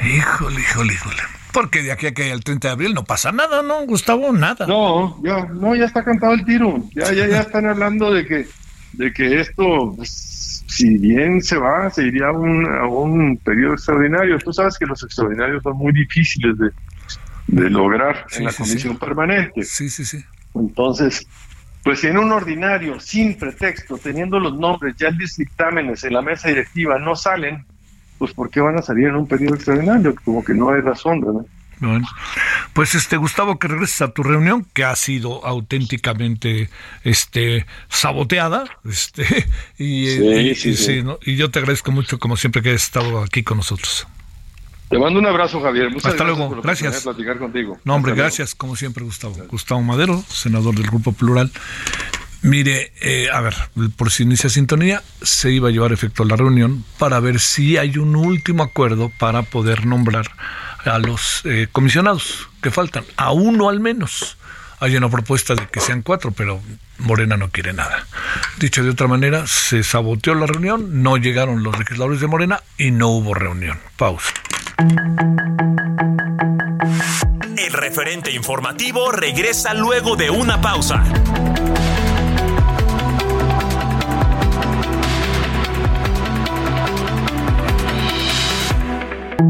[0.00, 1.22] Híjole, híjole, híjole.
[1.52, 4.32] Porque de aquí a que el 30 de abril no pasa nada, ¿no, Gustavo?
[4.32, 4.66] Nada.
[4.66, 6.82] No, ya, no, ya está cantado el tiro.
[6.94, 8.46] Ya, ya, ya están hablando de que,
[8.94, 10.10] de que esto, pues,
[10.66, 14.38] si bien se va, se iría a un, a un periodo extraordinario.
[14.38, 16.70] Tú sabes que los extraordinarios son muy difíciles de,
[17.46, 19.62] de lograr en la comisión permanente.
[19.62, 20.24] Sí, sí, sí.
[20.54, 21.26] Entonces,
[21.82, 26.48] pues en un ordinario, sin pretexto, teniendo los nombres, ya los dictámenes en la mesa
[26.48, 27.64] directiva no salen,
[28.18, 30.14] pues ¿por qué van a salir en un periodo extraordinario?
[30.24, 31.46] Como que no hay razón, ¿verdad?
[31.80, 32.06] Bueno,
[32.72, 36.70] pues este Gustavo que regreses a tu reunión que ha sido auténticamente
[37.02, 39.24] este saboteada este
[39.78, 41.04] y, sí, sí, sí.
[41.22, 44.06] y yo te agradezco mucho como siempre que has estado aquí con nosotros
[44.88, 45.90] Te mando un abrazo, Javier.
[45.90, 46.50] Muchas Hasta luego.
[46.62, 47.02] Gracias.
[47.02, 47.78] platicar contigo.
[47.84, 49.34] No, hombre, gracias, como siempre, Gustavo.
[49.48, 51.50] Gustavo Madero, senador del Grupo Plural.
[52.44, 53.54] Mire, eh, a ver,
[53.96, 57.96] por si inicia sintonía, se iba a llevar efecto la reunión para ver si hay
[57.96, 60.30] un último acuerdo para poder nombrar
[60.84, 64.36] a los eh, comisionados que faltan, a uno al menos.
[64.80, 66.60] Hay una propuesta de que sean cuatro, pero
[66.98, 68.06] Morena no quiere nada.
[68.58, 72.90] Dicho de otra manera, se saboteó la reunión, no llegaron los legisladores de Morena y
[72.90, 73.78] no hubo reunión.
[73.96, 74.32] Pausa.
[77.56, 81.02] El referente informativo regresa luego de una pausa.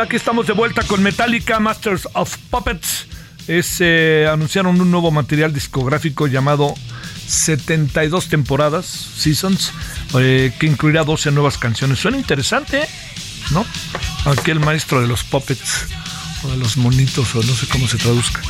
[0.00, 3.06] Aquí estamos de vuelta con Metallica Masters of Puppets.
[3.46, 6.74] Es, eh, anunciaron un nuevo material discográfico llamado
[7.28, 9.72] 72 temporadas, Seasons,
[10.18, 12.00] eh, que incluirá 12 nuevas canciones.
[12.00, 12.88] Suena interesante,
[13.50, 13.64] ¿no?
[14.24, 15.86] Aquí el maestro de los puppets,
[16.42, 18.40] o de los monitos, o no sé cómo se traduzca.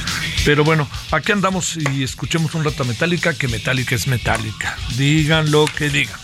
[0.47, 4.77] Pero bueno, aquí andamos y escuchemos un rato a Metallica, que Metallica es Metallica.
[4.97, 6.24] Digan lo que digan.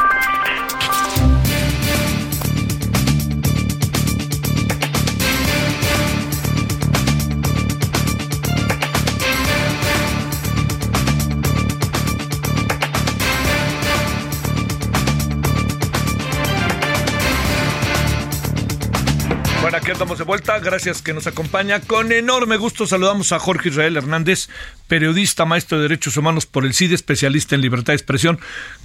[20.01, 20.57] Estamos de vuelta.
[20.57, 21.79] Gracias que nos acompaña.
[21.79, 24.49] Con enorme gusto saludamos a Jorge Israel Hernández,
[24.87, 28.39] periodista, maestro de Derechos Humanos por el CIDE, especialista en libertad de expresión.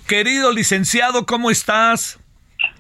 [0.07, 2.19] Querido licenciado, ¿cómo estás?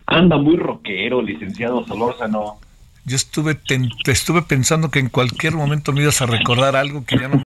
[0.04, 2.58] Anda muy rockero, licenciado Solórzano.
[3.06, 7.16] Yo estuve, te, estuve pensando que en cualquier momento me ibas a recordar algo que
[7.18, 7.45] ya no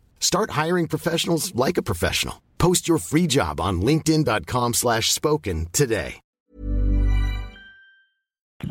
[0.21, 2.41] Start hiring professionals like a professional.
[2.57, 6.21] Post your free job on linkedin.com slash spoken today.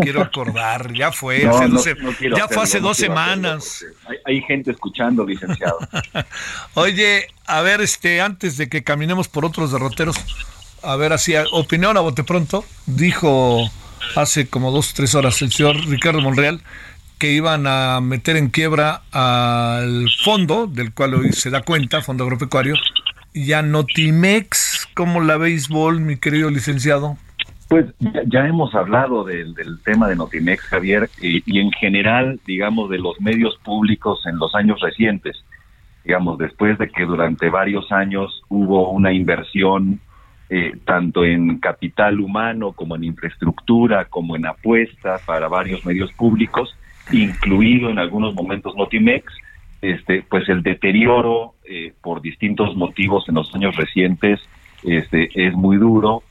[0.01, 3.85] Quiero acordar, ya fue, hace no, ya fue hace dos semanas.
[4.07, 5.81] Hay, hay, gente escuchando, licenciado.
[6.75, 10.17] Oye, a ver, este, antes de que caminemos por otros derroteros,
[10.85, 13.69] a ver, así, opinión a bote pronto, dijo
[14.15, 16.63] hace como dos, tres horas el señor Ricardo Monreal
[17.21, 22.25] que iban a meter en quiebra al fondo, del cual hoy se da cuenta, Fondo
[22.25, 22.75] Agropecuario,
[23.35, 27.19] y a Notimex, como la béisbol, mi querido licenciado.
[27.69, 29.55] Pues ya, hemos hablado del,
[29.85, 34.81] tema de Notimex, Javier, y, en general, digamos, de los medios públicos en los años
[34.81, 35.45] recientes.
[36.03, 40.01] Digamos, después de que durante varios años hubo una inversión
[40.49, 46.75] eh, tanto en capital humano como en infraestructura, como en apuesta para varios medios públicos,
[47.13, 49.25] incluido en algunos momentos Notimex,
[49.83, 54.41] este, pues el deterioro eh, por distintos motivos en los años recientes
[54.85, 56.23] este, es muy duro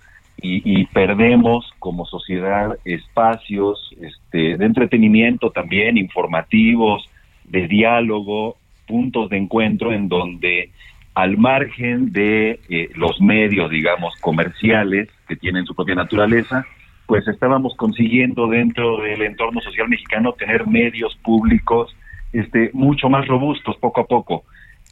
[0.41, 7.09] y, perdemos como sociedad espacios este, de entretenimiento también, informativos,
[7.43, 8.55] de diálogo,
[8.87, 10.71] puntos de encuentro en donde
[11.13, 16.65] al margen de eh, los medios, digamos, comerciales que tienen su propia naturaleza,
[17.09, 21.95] pues estábamos consiguiendo dentro del entorno social mexicano tener medios públicos
[22.33, 24.43] este, mucho más robustos poco a poco.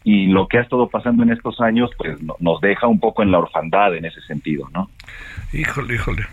[0.03, 3.29] Y lo que ha estado pasando en estos años, pues nos deja un poco en
[3.29, 4.89] la orfandad en ese sentido, ¿no?
[5.53, 6.25] Híjole, híjole.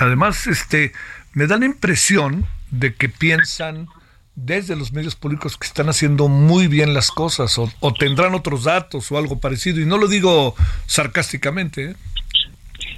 [0.00, 0.92] Además, este,
[1.34, 3.88] me da la impresión de que piensan
[4.34, 9.12] desde los medios públicos que están haciendo muy bien las cosas o, tendrán otros datos
[9.12, 9.78] o algo parecido.
[9.78, 10.54] Y no lo digo
[10.86, 11.90] sarcásticamente.
[11.90, 11.96] ¿eh?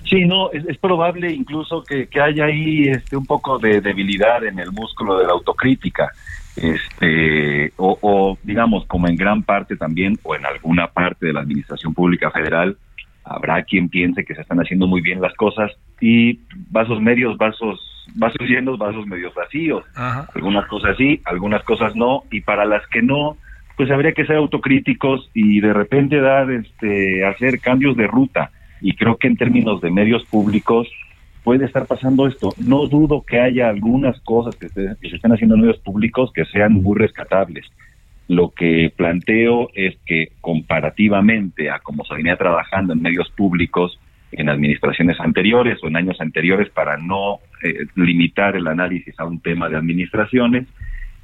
[0.05, 4.73] Sí, no, es, probable incluso que, haya ahí este, un poco de debilidad en el
[4.73, 6.11] músculo de la autocrítica.
[6.57, 11.41] Este, o, o digamos, como en gran parte también, o en alguna parte de la
[11.41, 12.77] Administración Pública Federal,
[13.25, 15.71] habrá quien piense que se están haciendo muy bien las cosas
[16.01, 17.81] y vasos medios, vasos
[18.15, 19.85] vasos llenos, vasos medios vacíos.
[20.35, 23.37] Algunas cosas sí, algunas cosas no, y para las que no,
[23.77, 28.51] pues habría que ser autocríticos y de repente dar, este, hacer cambios de ruta.
[28.81, 30.89] Y creo que en términos de medios públicos
[31.45, 32.53] puede estar pasando esto.
[32.59, 36.31] No dudo que haya algunas cosas que se, que se estén haciendo en medios públicos
[36.33, 37.67] que sean muy rescatables.
[38.29, 43.99] Lo que planteo es que comparativamente a cómo se venía trabajando en medios públicos,
[44.33, 49.41] en administraciones anteriores o en años anteriores para no eh, limitar el análisis a un
[49.41, 50.67] tema de administraciones,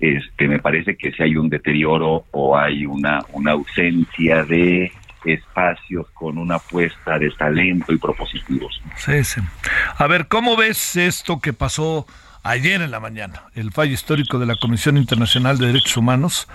[0.01, 4.91] este, me parece que si hay un deterioro o hay una, una ausencia de
[5.33, 8.81] espacios con una apuesta de talento y propositivos.
[8.97, 9.41] Sí, sí.
[9.97, 12.07] A ver, ¿cómo ves esto que pasó
[12.43, 13.45] ayer en la mañana?
[13.55, 16.49] El fallo histórico de la Comisión Internacional de Derechos Humanos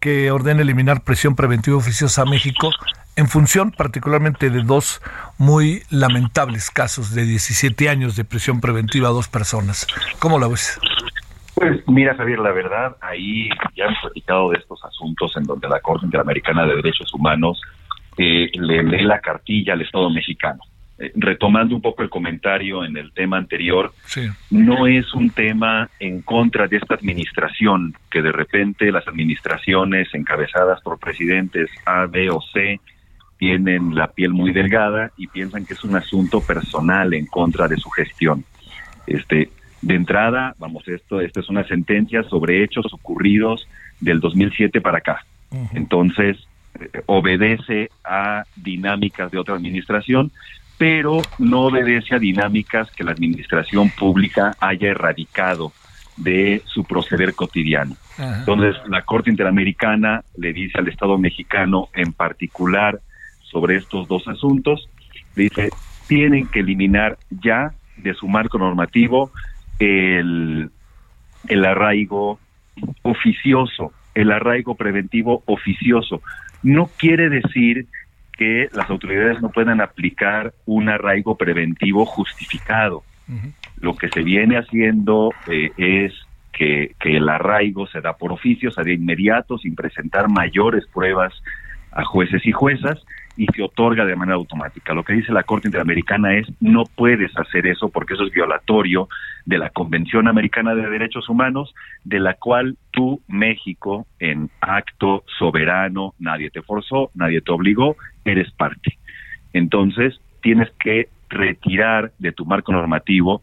[0.00, 2.70] que ordena eliminar presión preventiva oficiosa a México
[3.16, 5.00] en función particularmente de dos
[5.38, 9.86] muy lamentables casos de 17 años de prisión preventiva a dos personas.
[10.18, 10.78] ¿Cómo lo ves?
[11.54, 15.80] Pues mira, Javier, la verdad, ahí ya hemos platicado de estos asuntos en donde la
[15.80, 17.58] Corte Interamericana de Derechos Humanos
[18.16, 20.60] eh, le lee la cartilla al Estado mexicano.
[20.98, 23.92] Eh, retomando un poco el comentario en el tema anterior,
[24.50, 30.80] no es un tema en contra de esta administración, que de repente las administraciones encabezadas
[30.80, 32.80] por presidentes A, B o C
[33.38, 37.76] tienen la piel muy delgada y piensan que es un asunto personal en contra de
[37.76, 38.44] su gestión.
[39.06, 39.50] Este,
[39.82, 43.68] de entrada, vamos, esto, esto es una sentencia sobre hechos ocurridos
[44.00, 45.26] del 2007 para acá.
[45.74, 46.38] Entonces,
[47.06, 50.32] obedece a dinámicas de otra administración,
[50.78, 55.72] pero no obedece a dinámicas que la administración pública haya erradicado
[56.16, 57.96] de su proceder cotidiano.
[58.18, 63.00] Entonces, la Corte Interamericana le dice al Estado mexicano en particular
[63.42, 64.88] sobre estos dos asuntos.
[65.34, 65.70] Dice,
[66.08, 69.30] tienen que eliminar ya de su marco normativo
[69.78, 70.70] el,
[71.48, 72.38] el arraigo
[73.02, 76.22] oficioso, el arraigo preventivo oficioso.
[76.62, 77.86] No quiere decir
[78.32, 83.04] que las autoridades no puedan aplicar un arraigo preventivo justificado.
[83.80, 86.12] Lo que se viene haciendo eh, es
[86.52, 91.34] que, que, el arraigo se da por oficio, se da inmediato, sin presentar mayores pruebas
[91.92, 93.04] a jueces y juezas,
[93.36, 94.94] y se otorga de manera automática.
[94.94, 99.08] Lo que dice la Corte Interamericana es no puedes hacer eso porque eso es violatorio
[99.44, 106.14] de la Convención Americana de Derechos Humanos, de la cual tú, México, en acto soberano,
[106.18, 108.98] nadie te forzó, nadie te obligó, eres parte.
[109.52, 113.42] Entonces, tienes que retirar de tu marco normativo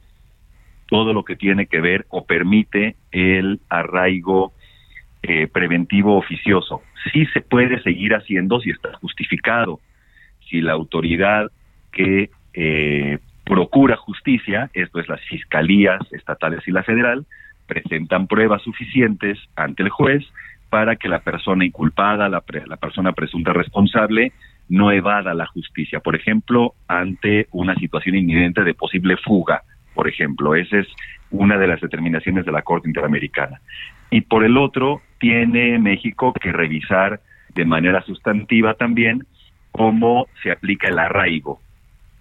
[0.88, 4.54] todo lo que tiene que ver o permite el arraigo
[5.24, 6.82] eh, preventivo oficioso.
[7.12, 9.80] Sí se puede seguir haciendo si está justificado,
[10.50, 11.50] si la autoridad
[11.92, 17.26] que eh, procura justicia, esto es las fiscalías estatales y la federal,
[17.68, 20.24] presentan pruebas suficientes ante el juez
[20.70, 24.34] para que la persona inculpada, la, la persona presunta responsable,
[24.70, 26.00] no evada la justicia.
[26.00, 29.62] Por ejemplo, ante una situación inminente de posible fuga,
[29.94, 30.88] por ejemplo, esa es
[31.30, 33.62] una de las determinaciones de la Corte Interamericana.
[34.14, 37.20] Y por el otro, tiene México que revisar
[37.56, 39.26] de manera sustantiva también
[39.72, 41.60] cómo se aplica el arraigo.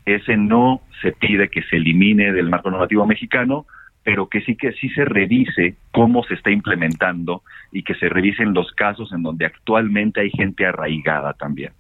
[0.07, 3.67] Ese no se pide que se elimine del marco normativo mexicano,
[4.05, 8.55] pero que sí que sí se revise cómo se está implementando y que se revisen
[8.55, 11.75] los casos en donde actualmente hay gente arraigada también.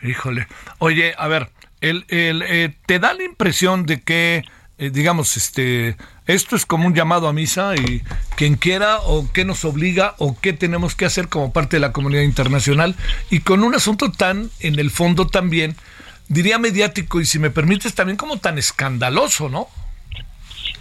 [0.00, 0.46] Híjole.
[0.78, 1.48] Oye, a ver,
[1.80, 4.44] el, el, eh, ¿te da la impresión de que
[4.76, 8.02] eh, digamos, este, esto es como un llamado a misa y
[8.36, 11.92] quien quiera o qué nos obliga o qué tenemos que hacer como parte de la
[11.92, 12.94] comunidad internacional.
[13.30, 15.74] Y con un asunto tan, en el fondo también,
[16.28, 19.66] diría mediático y si me permites también como tan escandaloso, ¿no?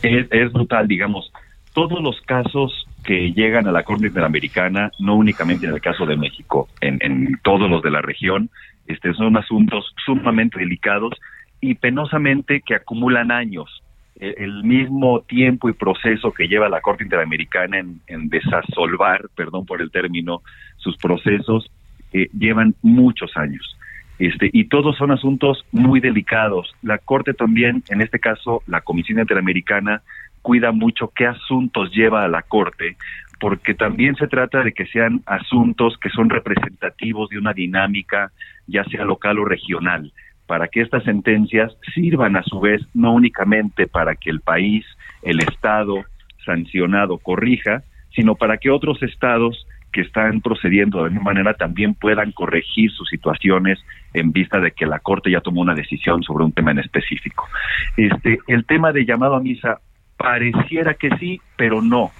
[0.01, 1.31] Es, es brutal, digamos,
[1.73, 6.15] todos los casos que llegan a la Corte Interamericana, no únicamente en el caso de
[6.15, 8.49] México, en, todos los de la región,
[8.87, 11.13] este, son asuntos sumamente delicados
[11.59, 13.82] y penosamente que acumulan años
[14.23, 19.91] el mismo tiempo y proceso que lleva la Corte Interamericana en, desasolvar, perdón por el
[19.91, 20.41] término,
[20.77, 21.69] sus procesos,
[22.13, 23.77] eh, llevan muchos años.
[24.19, 26.73] Este, y todos son asuntos muy delicados.
[26.81, 30.01] La Corte también, en este caso, la Comisión Interamericana,
[30.41, 32.97] cuida mucho qué asuntos lleva a la Corte,
[33.39, 38.31] porque también se trata de que sean asuntos que son representativos de una dinámica,
[38.67, 40.13] ya sea local o regional,
[40.53, 44.85] para que estas sentencias sirvan a su vez no únicamente para que el país,
[45.23, 46.05] el Estado
[46.45, 47.81] sancionado corrija,
[48.15, 52.91] sino para que otros estados que están procediendo de la misma manera también puedan corregir
[52.91, 53.79] sus situaciones
[54.13, 57.49] en vista de que la Corte ya tomó una decisión sobre un tema en específico.
[57.97, 59.79] Este, el tema de llamado a misa
[60.17, 62.11] pareciera que sí, pero no.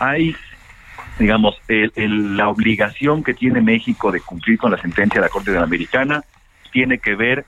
[0.00, 0.34] Hay
[1.18, 6.24] digamos, la obligación que tiene México de cumplir con la sentencia de la Corte Interamericana
[6.72, 7.44] tiene que ver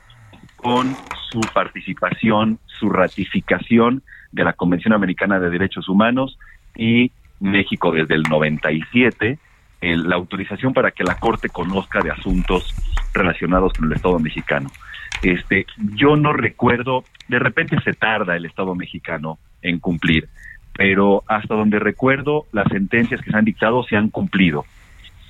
[0.67, 0.97] con
[1.31, 4.03] su participación, su ratificación
[4.33, 6.41] de la Convención Americana de Derechos Humanos
[6.75, 9.39] y México desde el 97
[9.81, 12.75] la autorización para que la Corte conozca de asuntos
[13.15, 14.69] relacionados con el Estado mexicano.
[15.23, 20.29] Este, yo no recuerdo, de repente se tarda el Estado mexicano en cumplir
[20.73, 24.67] pero hasta donde recuerdo las sentencias que se han dictado se han cumplido.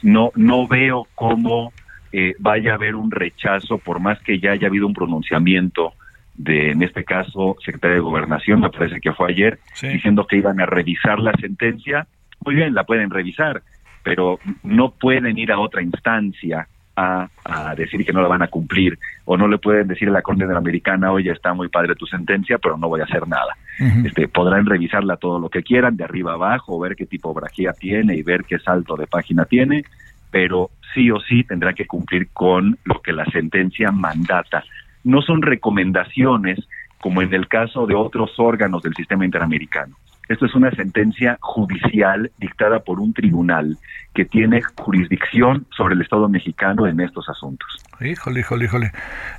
[0.02, 1.72] No, no veo cómo
[2.12, 5.92] eh, vaya a haber un rechazo, por más que ya haya habido un pronunciamiento
[6.34, 10.60] de, en este caso, secretario de Gobernación, me parece que fue ayer, diciendo que iban
[10.60, 12.06] a revisar la sentencia.
[12.44, 13.62] Muy bien, la pueden revisar,
[14.02, 17.28] pero no pueden ir a otra instancia a,
[17.76, 20.42] decir que no la van a cumplir o no le pueden decir a la Corte
[20.42, 23.54] Interamericana, oye, está muy padre tu sentencia, pero no voy a hacer nada.
[24.04, 28.22] este, podrán revisarla todo lo que quieran, de arriba abajo, ver qué tipografía tiene y
[28.22, 29.84] ver qué salto de página tiene,
[30.30, 34.64] pero sí o sí tendrá que cumplir con lo que la sentencia mandata.
[35.04, 36.58] No son recomendaciones
[37.00, 39.96] como en el caso de otros órganos del sistema interamericano.
[40.28, 43.78] Esto es una sentencia judicial dictada por un tribunal
[44.12, 47.68] que tiene jurisdicción sobre el Estado mexicano en estos asuntos.
[48.00, 48.92] Híjole, híjole, híjole.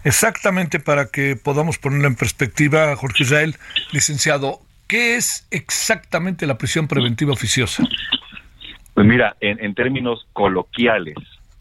[0.05, 3.55] Exactamente para que podamos ponerlo en perspectiva, Jorge Israel,
[3.91, 7.83] licenciado, ¿qué es exactamente la prisión preventiva oficiosa?
[8.97, 11.13] Pues mira, en, en términos coloquiales,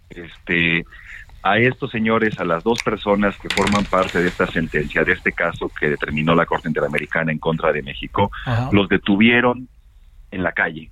[0.09, 0.87] este,
[1.43, 5.33] a estos señores, a las dos personas que forman parte de esta sentencia, de este
[5.33, 8.31] caso que determinó la Corte Interamericana en contra de México,
[8.73, 9.69] los detuvieron
[10.31, 10.91] en la calle,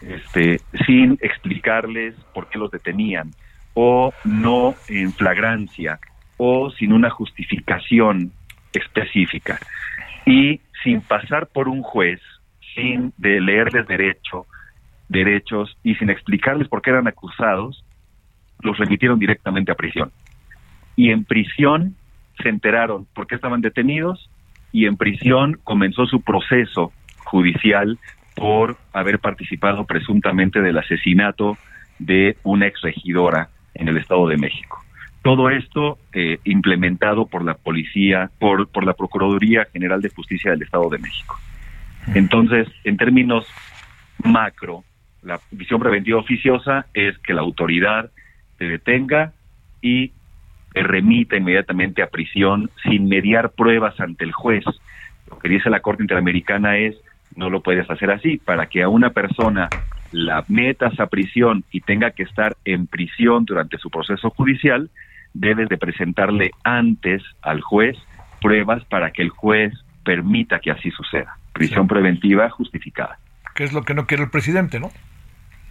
[0.00, 3.32] este, sin explicarles por qué los detenían,
[3.74, 5.98] o no en flagrancia,
[6.36, 8.30] o sin una justificación
[8.72, 9.58] específica,
[10.24, 12.20] y sin pasar por un juez,
[12.76, 14.46] sin de leerles derecho,
[15.10, 17.84] derechos y sin explicarles por qué eran acusados,
[18.60, 20.10] los remitieron directamente a prisión.
[20.96, 21.96] Y en prisión
[22.42, 24.30] se enteraron por qué estaban detenidos
[24.72, 26.92] y en prisión comenzó su proceso
[27.24, 27.98] judicial
[28.36, 31.58] por haber participado presuntamente del asesinato
[31.98, 34.82] de una exregidora en el Estado de México.
[35.22, 40.62] Todo esto eh, implementado por la policía, por, por la Procuraduría General de Justicia del
[40.62, 41.38] Estado de México.
[42.14, 43.46] Entonces, en términos
[44.24, 44.84] macro,
[45.22, 48.10] la visión preventiva oficiosa es que la autoridad
[48.58, 49.32] se detenga
[49.82, 50.12] y
[50.72, 54.64] se remita inmediatamente a prisión sin mediar pruebas ante el juez.
[55.28, 56.96] Lo que dice la Corte Interamericana es,
[57.36, 59.68] no lo puedes hacer así, para que a una persona
[60.12, 64.90] la metas a prisión y tenga que estar en prisión durante su proceso judicial,
[65.34, 67.96] debes de presentarle antes al juez
[68.40, 69.72] pruebas para que el juez
[70.04, 71.36] permita que así suceda.
[71.52, 73.18] Prisión preventiva justificada.
[73.54, 74.90] ¿Qué es lo que no quiere el presidente, no?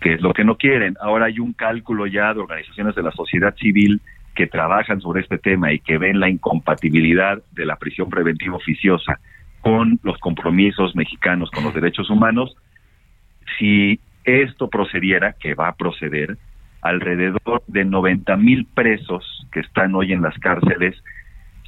[0.02, 0.95] Que es lo que no quieren.
[1.02, 4.02] Ahora hay un cálculo ya de organizaciones de la sociedad civil
[4.36, 9.20] que trabajan sobre este tema y que ven la incompatibilidad de la prisión preventiva oficiosa
[9.62, 12.56] con los compromisos mexicanos con los derechos humanos.
[13.58, 16.38] Si esto procediera, que va a proceder,
[16.82, 20.95] alrededor de 90 mil presos que están hoy en las cárceles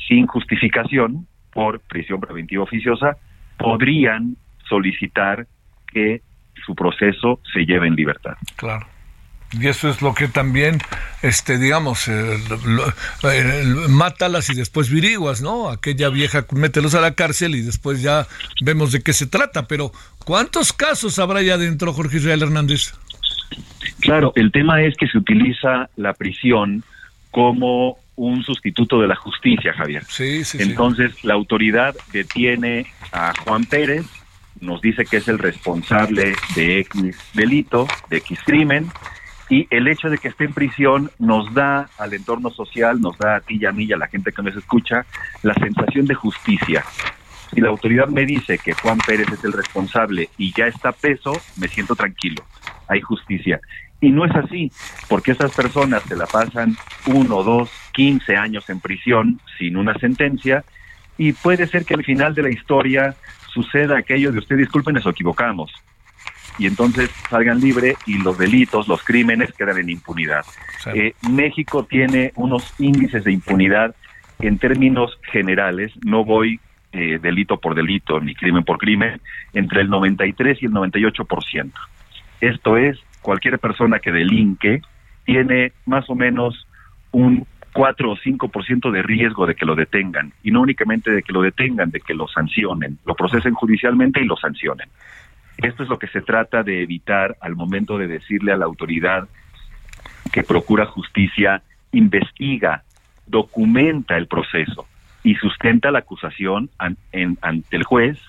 [0.08, 3.18] sin justificación por prisión preventiva oficiosa
[3.58, 4.38] podrían
[4.70, 5.48] solicitar
[5.88, 6.22] que
[6.66, 8.36] su proceso se lleve en libertad.
[8.56, 8.88] Claro.
[9.60, 10.80] Y eso es lo que también,
[11.22, 12.38] este, digamos, eh,
[13.24, 15.70] eh, mátalas y después viriguas, ¿no?
[15.70, 18.28] Aquella vieja, mételos a la cárcel y después ya
[18.64, 19.68] vemos de qué se trata.
[19.68, 19.92] Pero,
[20.24, 22.94] ¿cuántos casos habrá ya dentro, Jorge Israel Hernández?
[24.00, 26.84] Claro, el tema es que se utiliza la prisión
[27.30, 30.04] como un sustituto de la justicia, Javier.
[30.08, 34.06] Sí, sí, Entonces, la autoridad detiene a Juan Pérez,
[34.62, 38.90] nos dice que es el responsable de X delito, de X crimen,
[39.50, 43.36] y el hecho de que esté en prisión nos da al entorno social, nos da
[43.36, 45.06] a ti y a mí y a la gente que nos escucha
[45.44, 46.86] la sensación de justicia.
[47.54, 51.34] Si la autoridad me dice que Juan Pérez es el responsable y ya está preso,
[51.58, 52.46] me siento tranquilo,
[52.88, 53.60] hay justicia.
[54.00, 54.72] Y no es así,
[55.10, 60.64] porque esas personas se la pasan uno, dos, quince años en prisión sin una sentencia
[61.18, 63.16] y puede ser que al final de la historia
[63.54, 65.72] suceda aquello de usted disculpen, nos equivocamos.
[66.58, 70.46] Y entonces salgan libre y los delitos, los crímenes quedan en impunidad.
[70.94, 73.96] Eh, México tiene unos índices de impunidad
[74.40, 76.60] en términos generales, no voy
[76.94, 79.22] eh, delito por delito ni crimen por crimen,
[79.54, 81.72] entre el 93 y el 98%.
[82.42, 84.82] Esto es, cualquier persona que delinque
[85.26, 86.68] tiene más o menos
[87.12, 91.34] un 4 o 5% de riesgo de que lo detengan, y no únicamente de que
[91.34, 94.90] lo detengan, de que lo sancionen, lo procesen judicialmente y lo sancionen.
[95.58, 99.28] Esto es lo que se trata de evitar al momento de decirle a la autoridad
[100.32, 101.62] que procura justicia,
[101.92, 102.84] investiga,
[103.28, 104.88] documenta el proceso
[105.24, 108.20] y sustenta la acusación ante el juez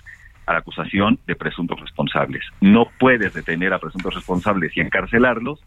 [0.47, 2.45] a la acusación de presuntos responsables.
[2.61, 5.61] No puedes detener a presuntos responsables y encarcelarlos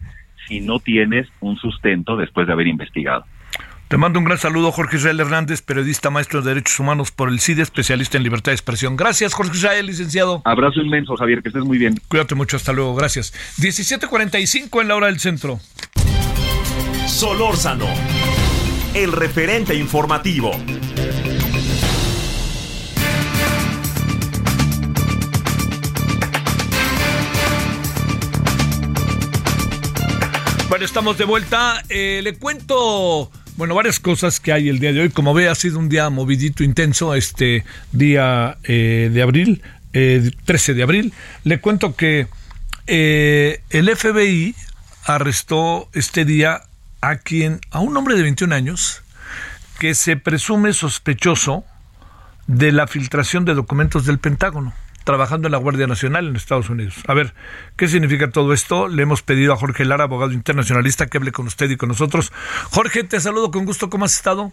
[0.48, 3.26] si no tienes un sustento después de haber investigado.
[3.88, 7.40] Te mando un gran saludo, Jorge Israel Hernández, periodista, maestro de Derechos Humanos por el
[7.40, 8.96] CIDE, especialista en libertad de expresión.
[8.96, 10.42] Gracias, Jorge Israel, licenciado.
[10.44, 12.02] Abrazo inmenso, Javier, que estés muy bien.
[12.08, 13.32] Cuídate mucho, hasta luego, gracias.
[13.60, 15.60] 17.45 en la hora del centro.
[17.06, 17.86] Solórzano,
[18.96, 20.52] el referente informativo.
[30.68, 31.84] Bueno, estamos de vuelta.
[31.88, 35.10] Eh, le cuento, bueno, varias cosas que hay el día de hoy.
[35.10, 40.76] Como ve, ha sido un día movidito, intenso, este día eh, de abril, 13 eh,
[40.76, 41.14] de abril.
[41.44, 42.28] Le cuento que
[42.88, 44.56] el FBI
[45.06, 46.62] arrestó este día
[47.02, 49.04] a quien, a un hombre de 21 años,
[49.80, 51.64] que se presume sospechoso
[52.48, 54.74] de la filtración de documentos del Pentágono
[55.06, 56.96] trabajando en la Guardia Nacional en Estados Unidos.
[57.08, 57.34] A ver,
[57.78, 58.90] ¿qué significa todo esto?
[58.90, 62.34] Le hemos pedido a Jorge Lara, abogado internacionalista, que hable con usted y con nosotros.
[62.72, 63.90] Jorge, te saludo con gusto.
[63.90, 64.52] ¿Cómo has estado?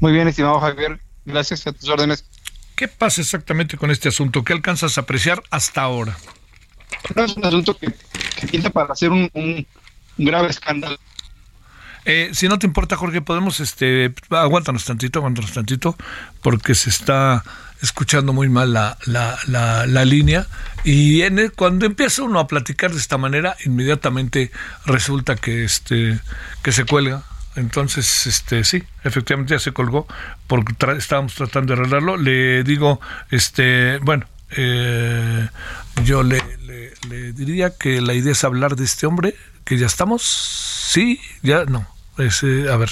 [0.00, 0.98] Muy bien, estimado Javier.
[1.24, 2.24] Gracias a tus órdenes.
[2.74, 4.42] ¿Qué pasa exactamente con este asunto?
[4.42, 6.16] ¿Qué alcanzas a apreciar hasta ahora?
[7.14, 7.92] No es un asunto que,
[8.50, 9.66] que para hacer un, un
[10.16, 10.96] grave escándalo
[12.06, 15.96] eh, si no te importa, Jorge, podemos, este, aguántanos tantito, aguántanos tantito,
[16.40, 17.42] porque se está
[17.82, 19.36] escuchando muy mal la, la,
[19.86, 20.46] la, línea
[20.84, 24.50] y en cuando empieza uno a platicar de esta manera, inmediatamente
[24.86, 26.20] resulta que, este,
[26.62, 27.22] que se cuelga.
[27.56, 30.06] Entonces, este, sí, efectivamente ya se colgó
[30.46, 32.16] porque estábamos tratando de arreglarlo.
[32.16, 33.00] Le digo,
[33.30, 35.48] este, bueno, eh,
[36.04, 36.40] yo le,
[37.08, 39.34] le, diría que la idea es hablar de este hombre,
[39.64, 41.86] que ya estamos, sí, ya no,
[42.18, 42.90] a ver,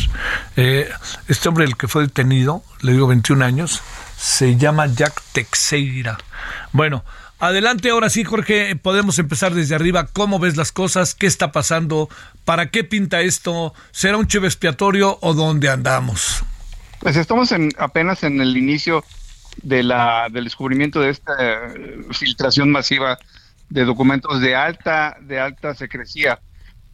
[0.56, 0.88] eh,
[1.28, 3.82] este hombre, el que fue detenido, le digo 21 años,
[4.16, 6.18] se llama Jack Teixeira.
[6.72, 7.04] Bueno,
[7.38, 10.06] adelante ahora sí, Jorge, podemos empezar desde arriba.
[10.12, 11.14] ¿Cómo ves las cosas?
[11.14, 12.08] ¿Qué está pasando?
[12.44, 13.72] ¿Para qué pinta esto?
[13.92, 16.44] ¿Será un chivo expiatorio o dónde andamos?
[17.00, 19.04] Pues estamos en, apenas en el inicio
[19.62, 23.18] de la, del descubrimiento de esta eh, filtración masiva
[23.70, 26.40] de documentos de alta, de alta secrecía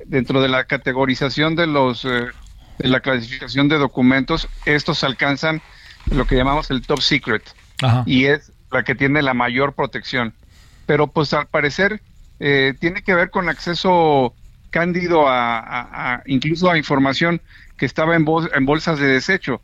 [0.06, 2.28] dentro de la categorización de los eh,
[2.78, 5.60] de la clasificación de documentos, estos alcanzan
[6.10, 7.42] lo que llamamos el top secret
[8.06, 10.32] y es la que tiene la mayor protección.
[10.86, 12.00] Pero pues al parecer
[12.40, 14.34] eh, tiene que ver con acceso
[14.70, 17.40] cándido a, incluso a información
[17.76, 19.60] que estaba en, en bolsas de desecho.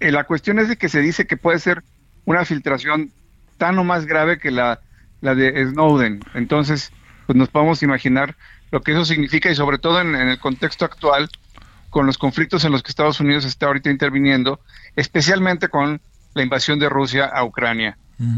[0.00, 1.82] Eh, la cuestión es de que se dice que puede ser
[2.24, 3.10] una filtración
[3.56, 4.80] tan o más grave que la,
[5.22, 6.20] la de Snowden.
[6.34, 6.92] Entonces,
[7.26, 8.36] pues nos podemos imaginar
[8.70, 11.28] lo que eso significa y sobre todo en, el contexto actual,
[11.90, 14.60] con los conflictos en los que Estados Unidos está ahorita interviniendo,
[14.96, 16.00] especialmente con
[16.34, 17.96] la invasión de Rusia a Ucrania.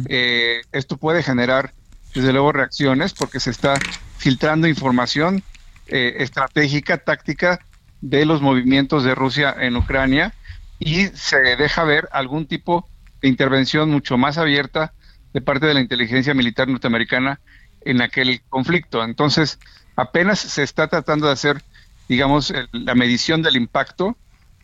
[0.08, 1.72] Eh, esto puede generar,
[2.14, 3.74] desde luego, reacciones porque se está
[4.18, 5.42] filtrando información
[5.86, 7.60] eh, estratégica, táctica
[8.00, 10.34] de los movimientos de Rusia en Ucrania
[10.78, 12.88] y se deja ver algún tipo
[13.20, 14.92] de intervención mucho más abierta
[15.32, 17.40] de parte de la inteligencia militar norteamericana
[17.80, 19.04] en aquel conflicto.
[19.04, 19.58] Entonces,
[19.98, 21.60] apenas se está tratando de hacer,
[22.08, 24.16] digamos, la medición del impacto,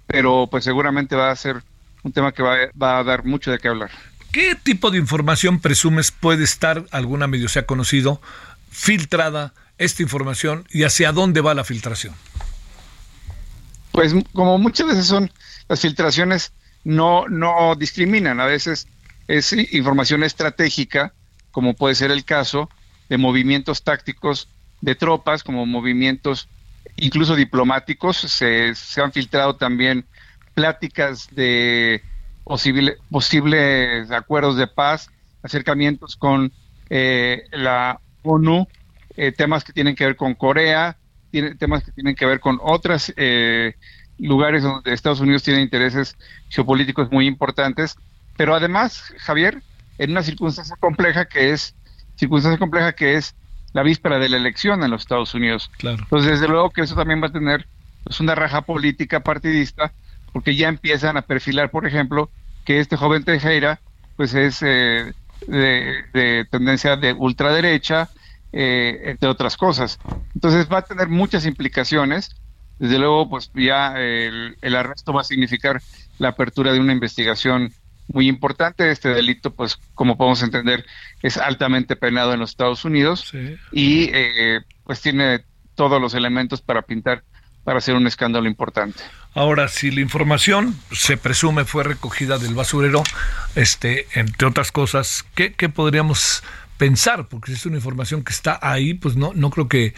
[0.06, 1.60] pero pues seguramente va a ser
[2.04, 3.90] un tema que va, va, a dar mucho de qué hablar.
[4.30, 8.20] ¿Qué tipo de información presumes puede estar, alguna medio se ha conocido,
[8.70, 12.14] filtrada esta información y hacia dónde va la filtración?
[13.90, 15.32] Pues como muchas veces son
[15.68, 16.52] las filtraciones
[16.84, 18.86] no, no discriminan, a veces
[19.26, 21.12] es información estratégica,
[21.50, 22.70] como puede ser el caso
[23.08, 24.48] de movimientos tácticos
[24.80, 26.48] de tropas, como movimientos
[26.96, 28.16] incluso diplomáticos.
[28.16, 30.04] Se, se han filtrado también
[30.54, 32.02] pláticas de
[32.44, 35.10] posible, posibles acuerdos de paz,
[35.42, 36.52] acercamientos con
[36.90, 38.68] eh, la ONU,
[39.16, 40.96] eh, temas que tienen que ver con Corea,
[41.30, 43.74] tiene, temas que tienen que ver con otros eh,
[44.18, 46.16] lugares donde Estados Unidos tiene intereses
[46.48, 47.96] geopolíticos muy importantes,
[48.36, 49.62] pero además, Javier,
[49.98, 51.74] en una circunstancia compleja que es
[52.16, 53.34] circunstancia compleja que es
[53.74, 55.70] la víspera de la elección en los Estados Unidos.
[55.76, 55.98] Claro.
[56.04, 57.66] Entonces, desde luego que eso también va a tener
[58.04, 59.92] pues, una raja política partidista,
[60.32, 62.30] porque ya empiezan a perfilar, por ejemplo,
[62.64, 63.80] que este joven Tejera,
[64.16, 65.12] pues es eh,
[65.48, 68.08] de, tendencia de ultraderecha,
[68.52, 69.98] eh, entre otras cosas.
[70.34, 72.36] Entonces va a tener muchas implicaciones.
[72.78, 75.82] Desde luego, pues ya el, el arresto va a significar
[76.18, 77.72] la apertura de una investigación
[78.08, 78.90] muy importante.
[78.90, 80.84] Este delito, pues como podemos entender,
[81.22, 83.32] es altamente penado en los Estados Unidos
[83.72, 85.44] y eh, pues tiene
[85.74, 87.24] todos los elementos para pintar,
[87.64, 89.02] para hacer un escándalo importante.
[89.34, 93.02] Ahora, si la información se presume fue recogida del basurero,
[93.56, 96.44] este, entre otras cosas, ¿qué, qué podríamos
[96.76, 97.26] pensar?
[97.28, 99.94] Porque si es una información que está ahí, pues no, no creo que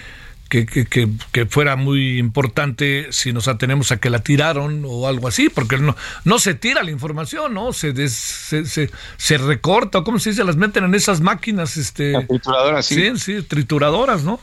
[0.48, 5.28] que, que, que, fuera muy importante si nos atenemos a que la tiraron o algo
[5.28, 7.72] así, porque no, no se tira la información, ¿no?
[7.72, 10.44] Se, se, se, recorta, ¿cómo se dice?
[10.44, 11.76] Las meten en esas máquinas.
[11.76, 12.94] Este, trituradoras, sí.
[12.94, 14.40] Sí, sí, trituradoras, ¿no?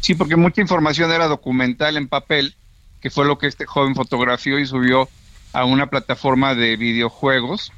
[0.00, 2.54] Sí, porque mucha información era documental en papel,
[3.00, 5.08] que fue lo que este joven fotografió y subió
[5.52, 7.72] a una plataforma de videojuegos,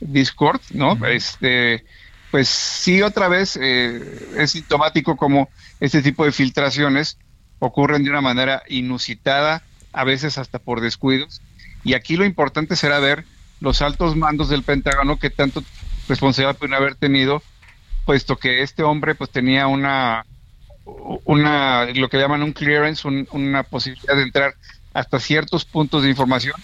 [0.00, 0.98] Discord, ¿no?
[1.06, 1.84] Este
[2.30, 4.00] pues sí, otra vez eh,
[4.36, 5.48] es sintomático como
[5.80, 7.18] este tipo de filtraciones
[7.58, 9.62] ocurren de una manera inusitada,
[9.92, 11.40] a veces hasta por descuidos.
[11.84, 13.24] Y aquí lo importante será ver
[13.60, 15.62] los altos mandos del Pentágono que tanto
[16.08, 17.42] responsabilidad pueden haber tenido,
[18.04, 20.24] puesto que este hombre pues tenía una,
[21.24, 24.54] una lo que llaman un clearance, una posibilidad de entrar
[24.94, 26.54] hasta ciertos puntos de información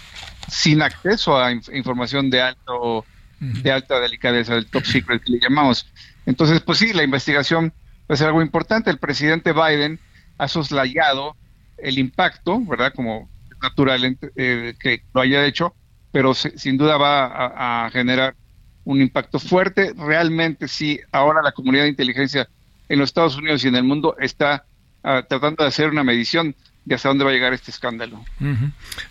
[0.49, 3.05] sin acceso a información de alto
[3.41, 5.87] de alta delicadeza, del top secret que le llamamos.
[6.25, 7.73] Entonces, pues sí, la investigación
[8.11, 8.91] ser algo importante.
[8.91, 9.99] El presidente Biden
[10.39, 11.37] ha soslayado
[11.79, 12.93] el impacto, ¿verdad?
[12.95, 13.29] Como
[13.63, 15.75] natural eh, que lo haya hecho,
[16.13, 18.37] pero sin duda va a, generar
[18.85, 19.95] un impacto fuerte.
[19.97, 22.49] Realmente sí, ahora la comunidad de inteligencia
[22.89, 24.65] en los Estados Unidos y en el mundo está
[25.03, 28.23] ah, tratando de hacer una medición de hasta dónde va a llegar este escándalo.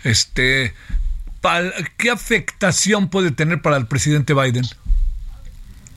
[0.03, 0.73] Este,
[1.97, 4.65] ¿qué afectación puede tener para el presidente Biden?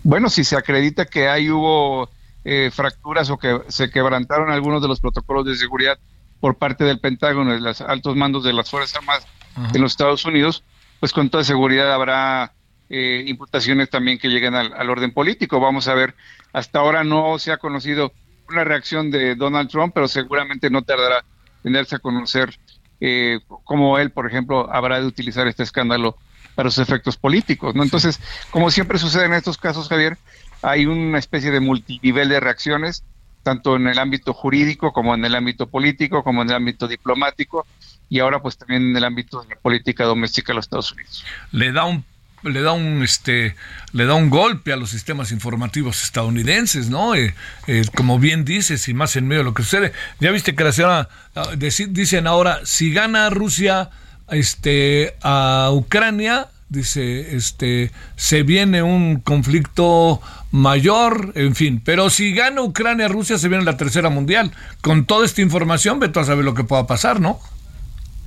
[0.03, 2.09] Bueno, si se acredita que ahí hubo
[2.49, 5.99] eh, fracturas o que se quebrantaron algunos de los protocolos de seguridad
[6.41, 9.27] por parte del Pentágono y los altos mandos de las Fuerzas Armadas
[9.75, 10.63] en los Estados Unidos,
[11.01, 12.53] pues con toda seguridad habrá
[12.89, 15.59] eh, imputaciones también que lleguen al, al, orden político.
[15.59, 16.15] Vamos a ver,
[16.53, 18.13] hasta ahora no se ha conocido
[18.49, 21.25] una reacción de Donald Trump, pero seguramente no tardará
[21.65, 22.57] en darse a conocer
[23.01, 26.17] eh, como él, por ejemplo, habrá de utilizar este escándalo
[26.55, 27.83] para sus efectos políticos, ¿no?
[27.83, 28.19] Entonces,
[28.51, 30.17] como siempre sucede en estos casos, Javier,
[30.63, 33.05] hay una especie de multinivel de reacciones,
[33.43, 37.67] tanto en el ámbito jurídico como en el ámbito político, como en el ámbito diplomático
[38.09, 41.25] y ahora pues también en el ámbito de la política doméstica de los Estados Unidos.
[41.53, 42.05] Le da un
[42.43, 43.57] le da un este
[43.93, 47.15] le da un golpe a los sistemas informativos estadounidenses, ¿no?
[47.15, 47.35] Eh,
[47.67, 49.93] eh, como bien dices y más en medio de lo que sucede.
[50.21, 53.91] Ya viste que la señora ah, dicen ahora si gana Rusia
[54.29, 60.21] este a Ucrania dice este se viene un conflicto
[60.53, 64.53] mayor, en fin, pero si gana Ucrania Rusia se viene la tercera mundial.
[64.81, 67.41] Con toda esta información, vete a saber lo que pueda pasar, ¿no?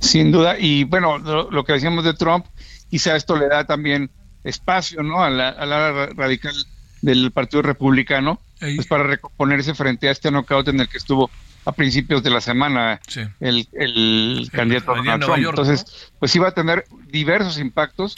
[0.00, 2.46] Sin duda, y bueno, lo que decíamos de Trump,
[2.90, 4.10] quizá esto le da también
[4.44, 5.22] espacio ¿no?
[5.22, 6.54] a la, a radical
[7.02, 11.30] del Partido Republicano pues para recomponerse frente a este knockout en el que estuvo
[11.64, 13.00] a principios de la semana
[13.40, 15.38] el, el, candidato Donald Trump.
[15.38, 18.16] Entonces, pues iba a tener diversos impactos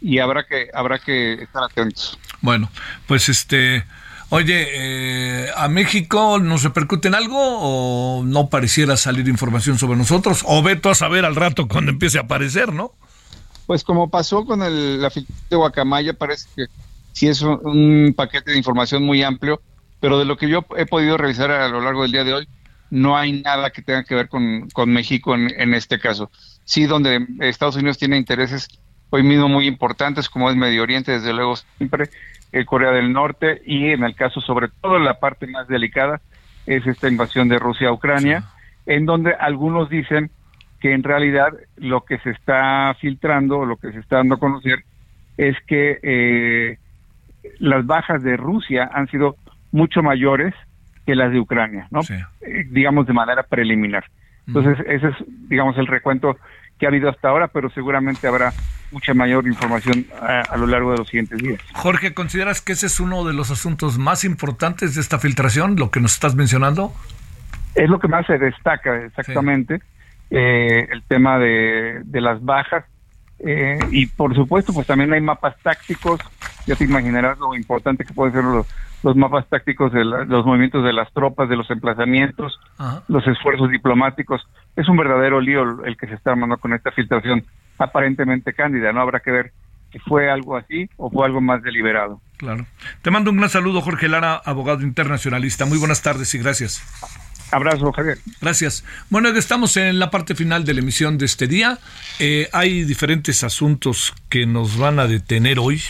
[0.00, 2.18] y habrá que habrá que estar atentos.
[2.40, 2.70] Bueno,
[3.06, 3.84] pues este
[4.34, 10.42] Oye, eh, ¿a México nos repercute en algo o no pareciera salir información sobre nosotros?
[10.46, 12.92] O veto a saber al rato cuando empiece a aparecer, ¿no?
[13.66, 16.64] Pues como pasó con el, la de Guacamaya, parece que
[17.12, 19.60] sí es un, paquete de información muy amplio,
[20.00, 22.48] pero de lo que yo he podido revisar a lo largo del día de hoy,
[22.92, 26.30] no hay nada que tenga que ver con, México en, este caso.
[26.64, 28.68] Sí, donde Estados Unidos tiene intereses
[29.08, 32.10] hoy mismo muy importantes, como es Medio Oriente, desde luego siempre,
[32.52, 36.20] eh, Corea del Norte, y en el caso sobre todo la parte más delicada
[36.66, 38.44] es esta invasión de Rusia a Ucrania,
[38.84, 40.30] en donde algunos dicen
[40.78, 44.84] que en realidad lo que se está filtrando, lo que se está dando a conocer,
[45.38, 46.78] es que eh,
[47.58, 49.36] las bajas de Rusia han sido
[49.70, 50.52] mucho mayores
[51.06, 52.00] que las de Ucrania, ¿no?
[52.00, 54.04] Eh, digamos de manera preliminar.
[54.46, 55.14] Entonces, ese es,
[55.48, 56.36] digamos, el recuento
[56.78, 58.52] que ha habido hasta ahora, pero seguramente habrá
[58.90, 61.60] mucha mayor información a, lo largo de los siguientes días.
[61.72, 65.90] Jorge, ¿consideras que ese es uno de los asuntos más importantes de esta filtración, lo
[65.90, 66.92] que nos estás mencionando?
[67.74, 69.80] Es lo que más se destaca exactamente,
[70.30, 72.84] eh, el tema de, las bajas.
[73.44, 76.20] Eh, y por supuesto, pues también hay mapas tácticos,
[76.66, 78.66] ya te imaginarás lo importante que pueden ser los,
[79.02, 82.58] los mapas tácticos de los movimientos de las tropas, de los emplazamientos,
[83.08, 84.42] los esfuerzos diplomáticos.
[84.76, 87.44] Es un verdadero lío el que se está armando con esta filtración
[87.78, 89.00] aparentemente cándida, ¿no?
[89.00, 89.52] Habrá que ver
[89.90, 92.20] si fue algo así o fue algo más deliberado.
[92.38, 92.66] Claro.
[93.02, 95.66] Te mando un gran saludo, Jorge Lara, abogado internacionalista.
[95.66, 96.82] Muy buenas tardes y gracias.
[97.52, 98.18] Abrazo, Javier.
[98.40, 98.82] Gracias.
[99.10, 101.78] Bueno, estamos en la parte final de la emisión de este día.
[102.18, 105.82] Eh, hay diferentes asuntos que nos van a detener hoy.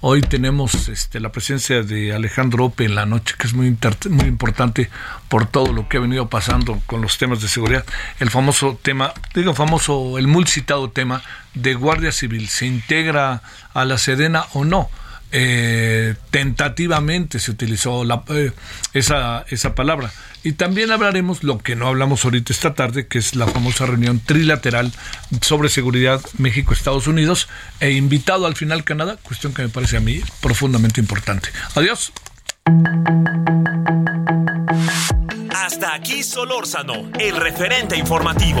[0.00, 3.74] Hoy tenemos este, la presencia de Alejandro Ope en la noche, que es muy,
[4.10, 4.90] muy importante
[5.28, 7.84] por todo lo que ha venido pasando con los temas de seguridad.
[8.18, 11.22] El famoso tema, digo famoso, el muy citado tema
[11.54, 13.42] de Guardia Civil, ¿se integra
[13.72, 14.90] a la Sedena o no?
[15.32, 18.52] Eh, tentativamente se utilizó la, eh,
[18.92, 20.12] esa, esa palabra.
[20.44, 24.20] Y también hablaremos lo que no hablamos ahorita esta tarde, que es la famosa reunión
[24.20, 24.92] trilateral
[25.40, 27.48] sobre seguridad México-Estados Unidos
[27.80, 31.48] e invitado al final Canadá, cuestión que me parece a mí profundamente importante.
[31.74, 32.12] Adiós.
[35.50, 38.60] Hasta aquí Solórzano, el referente informativo.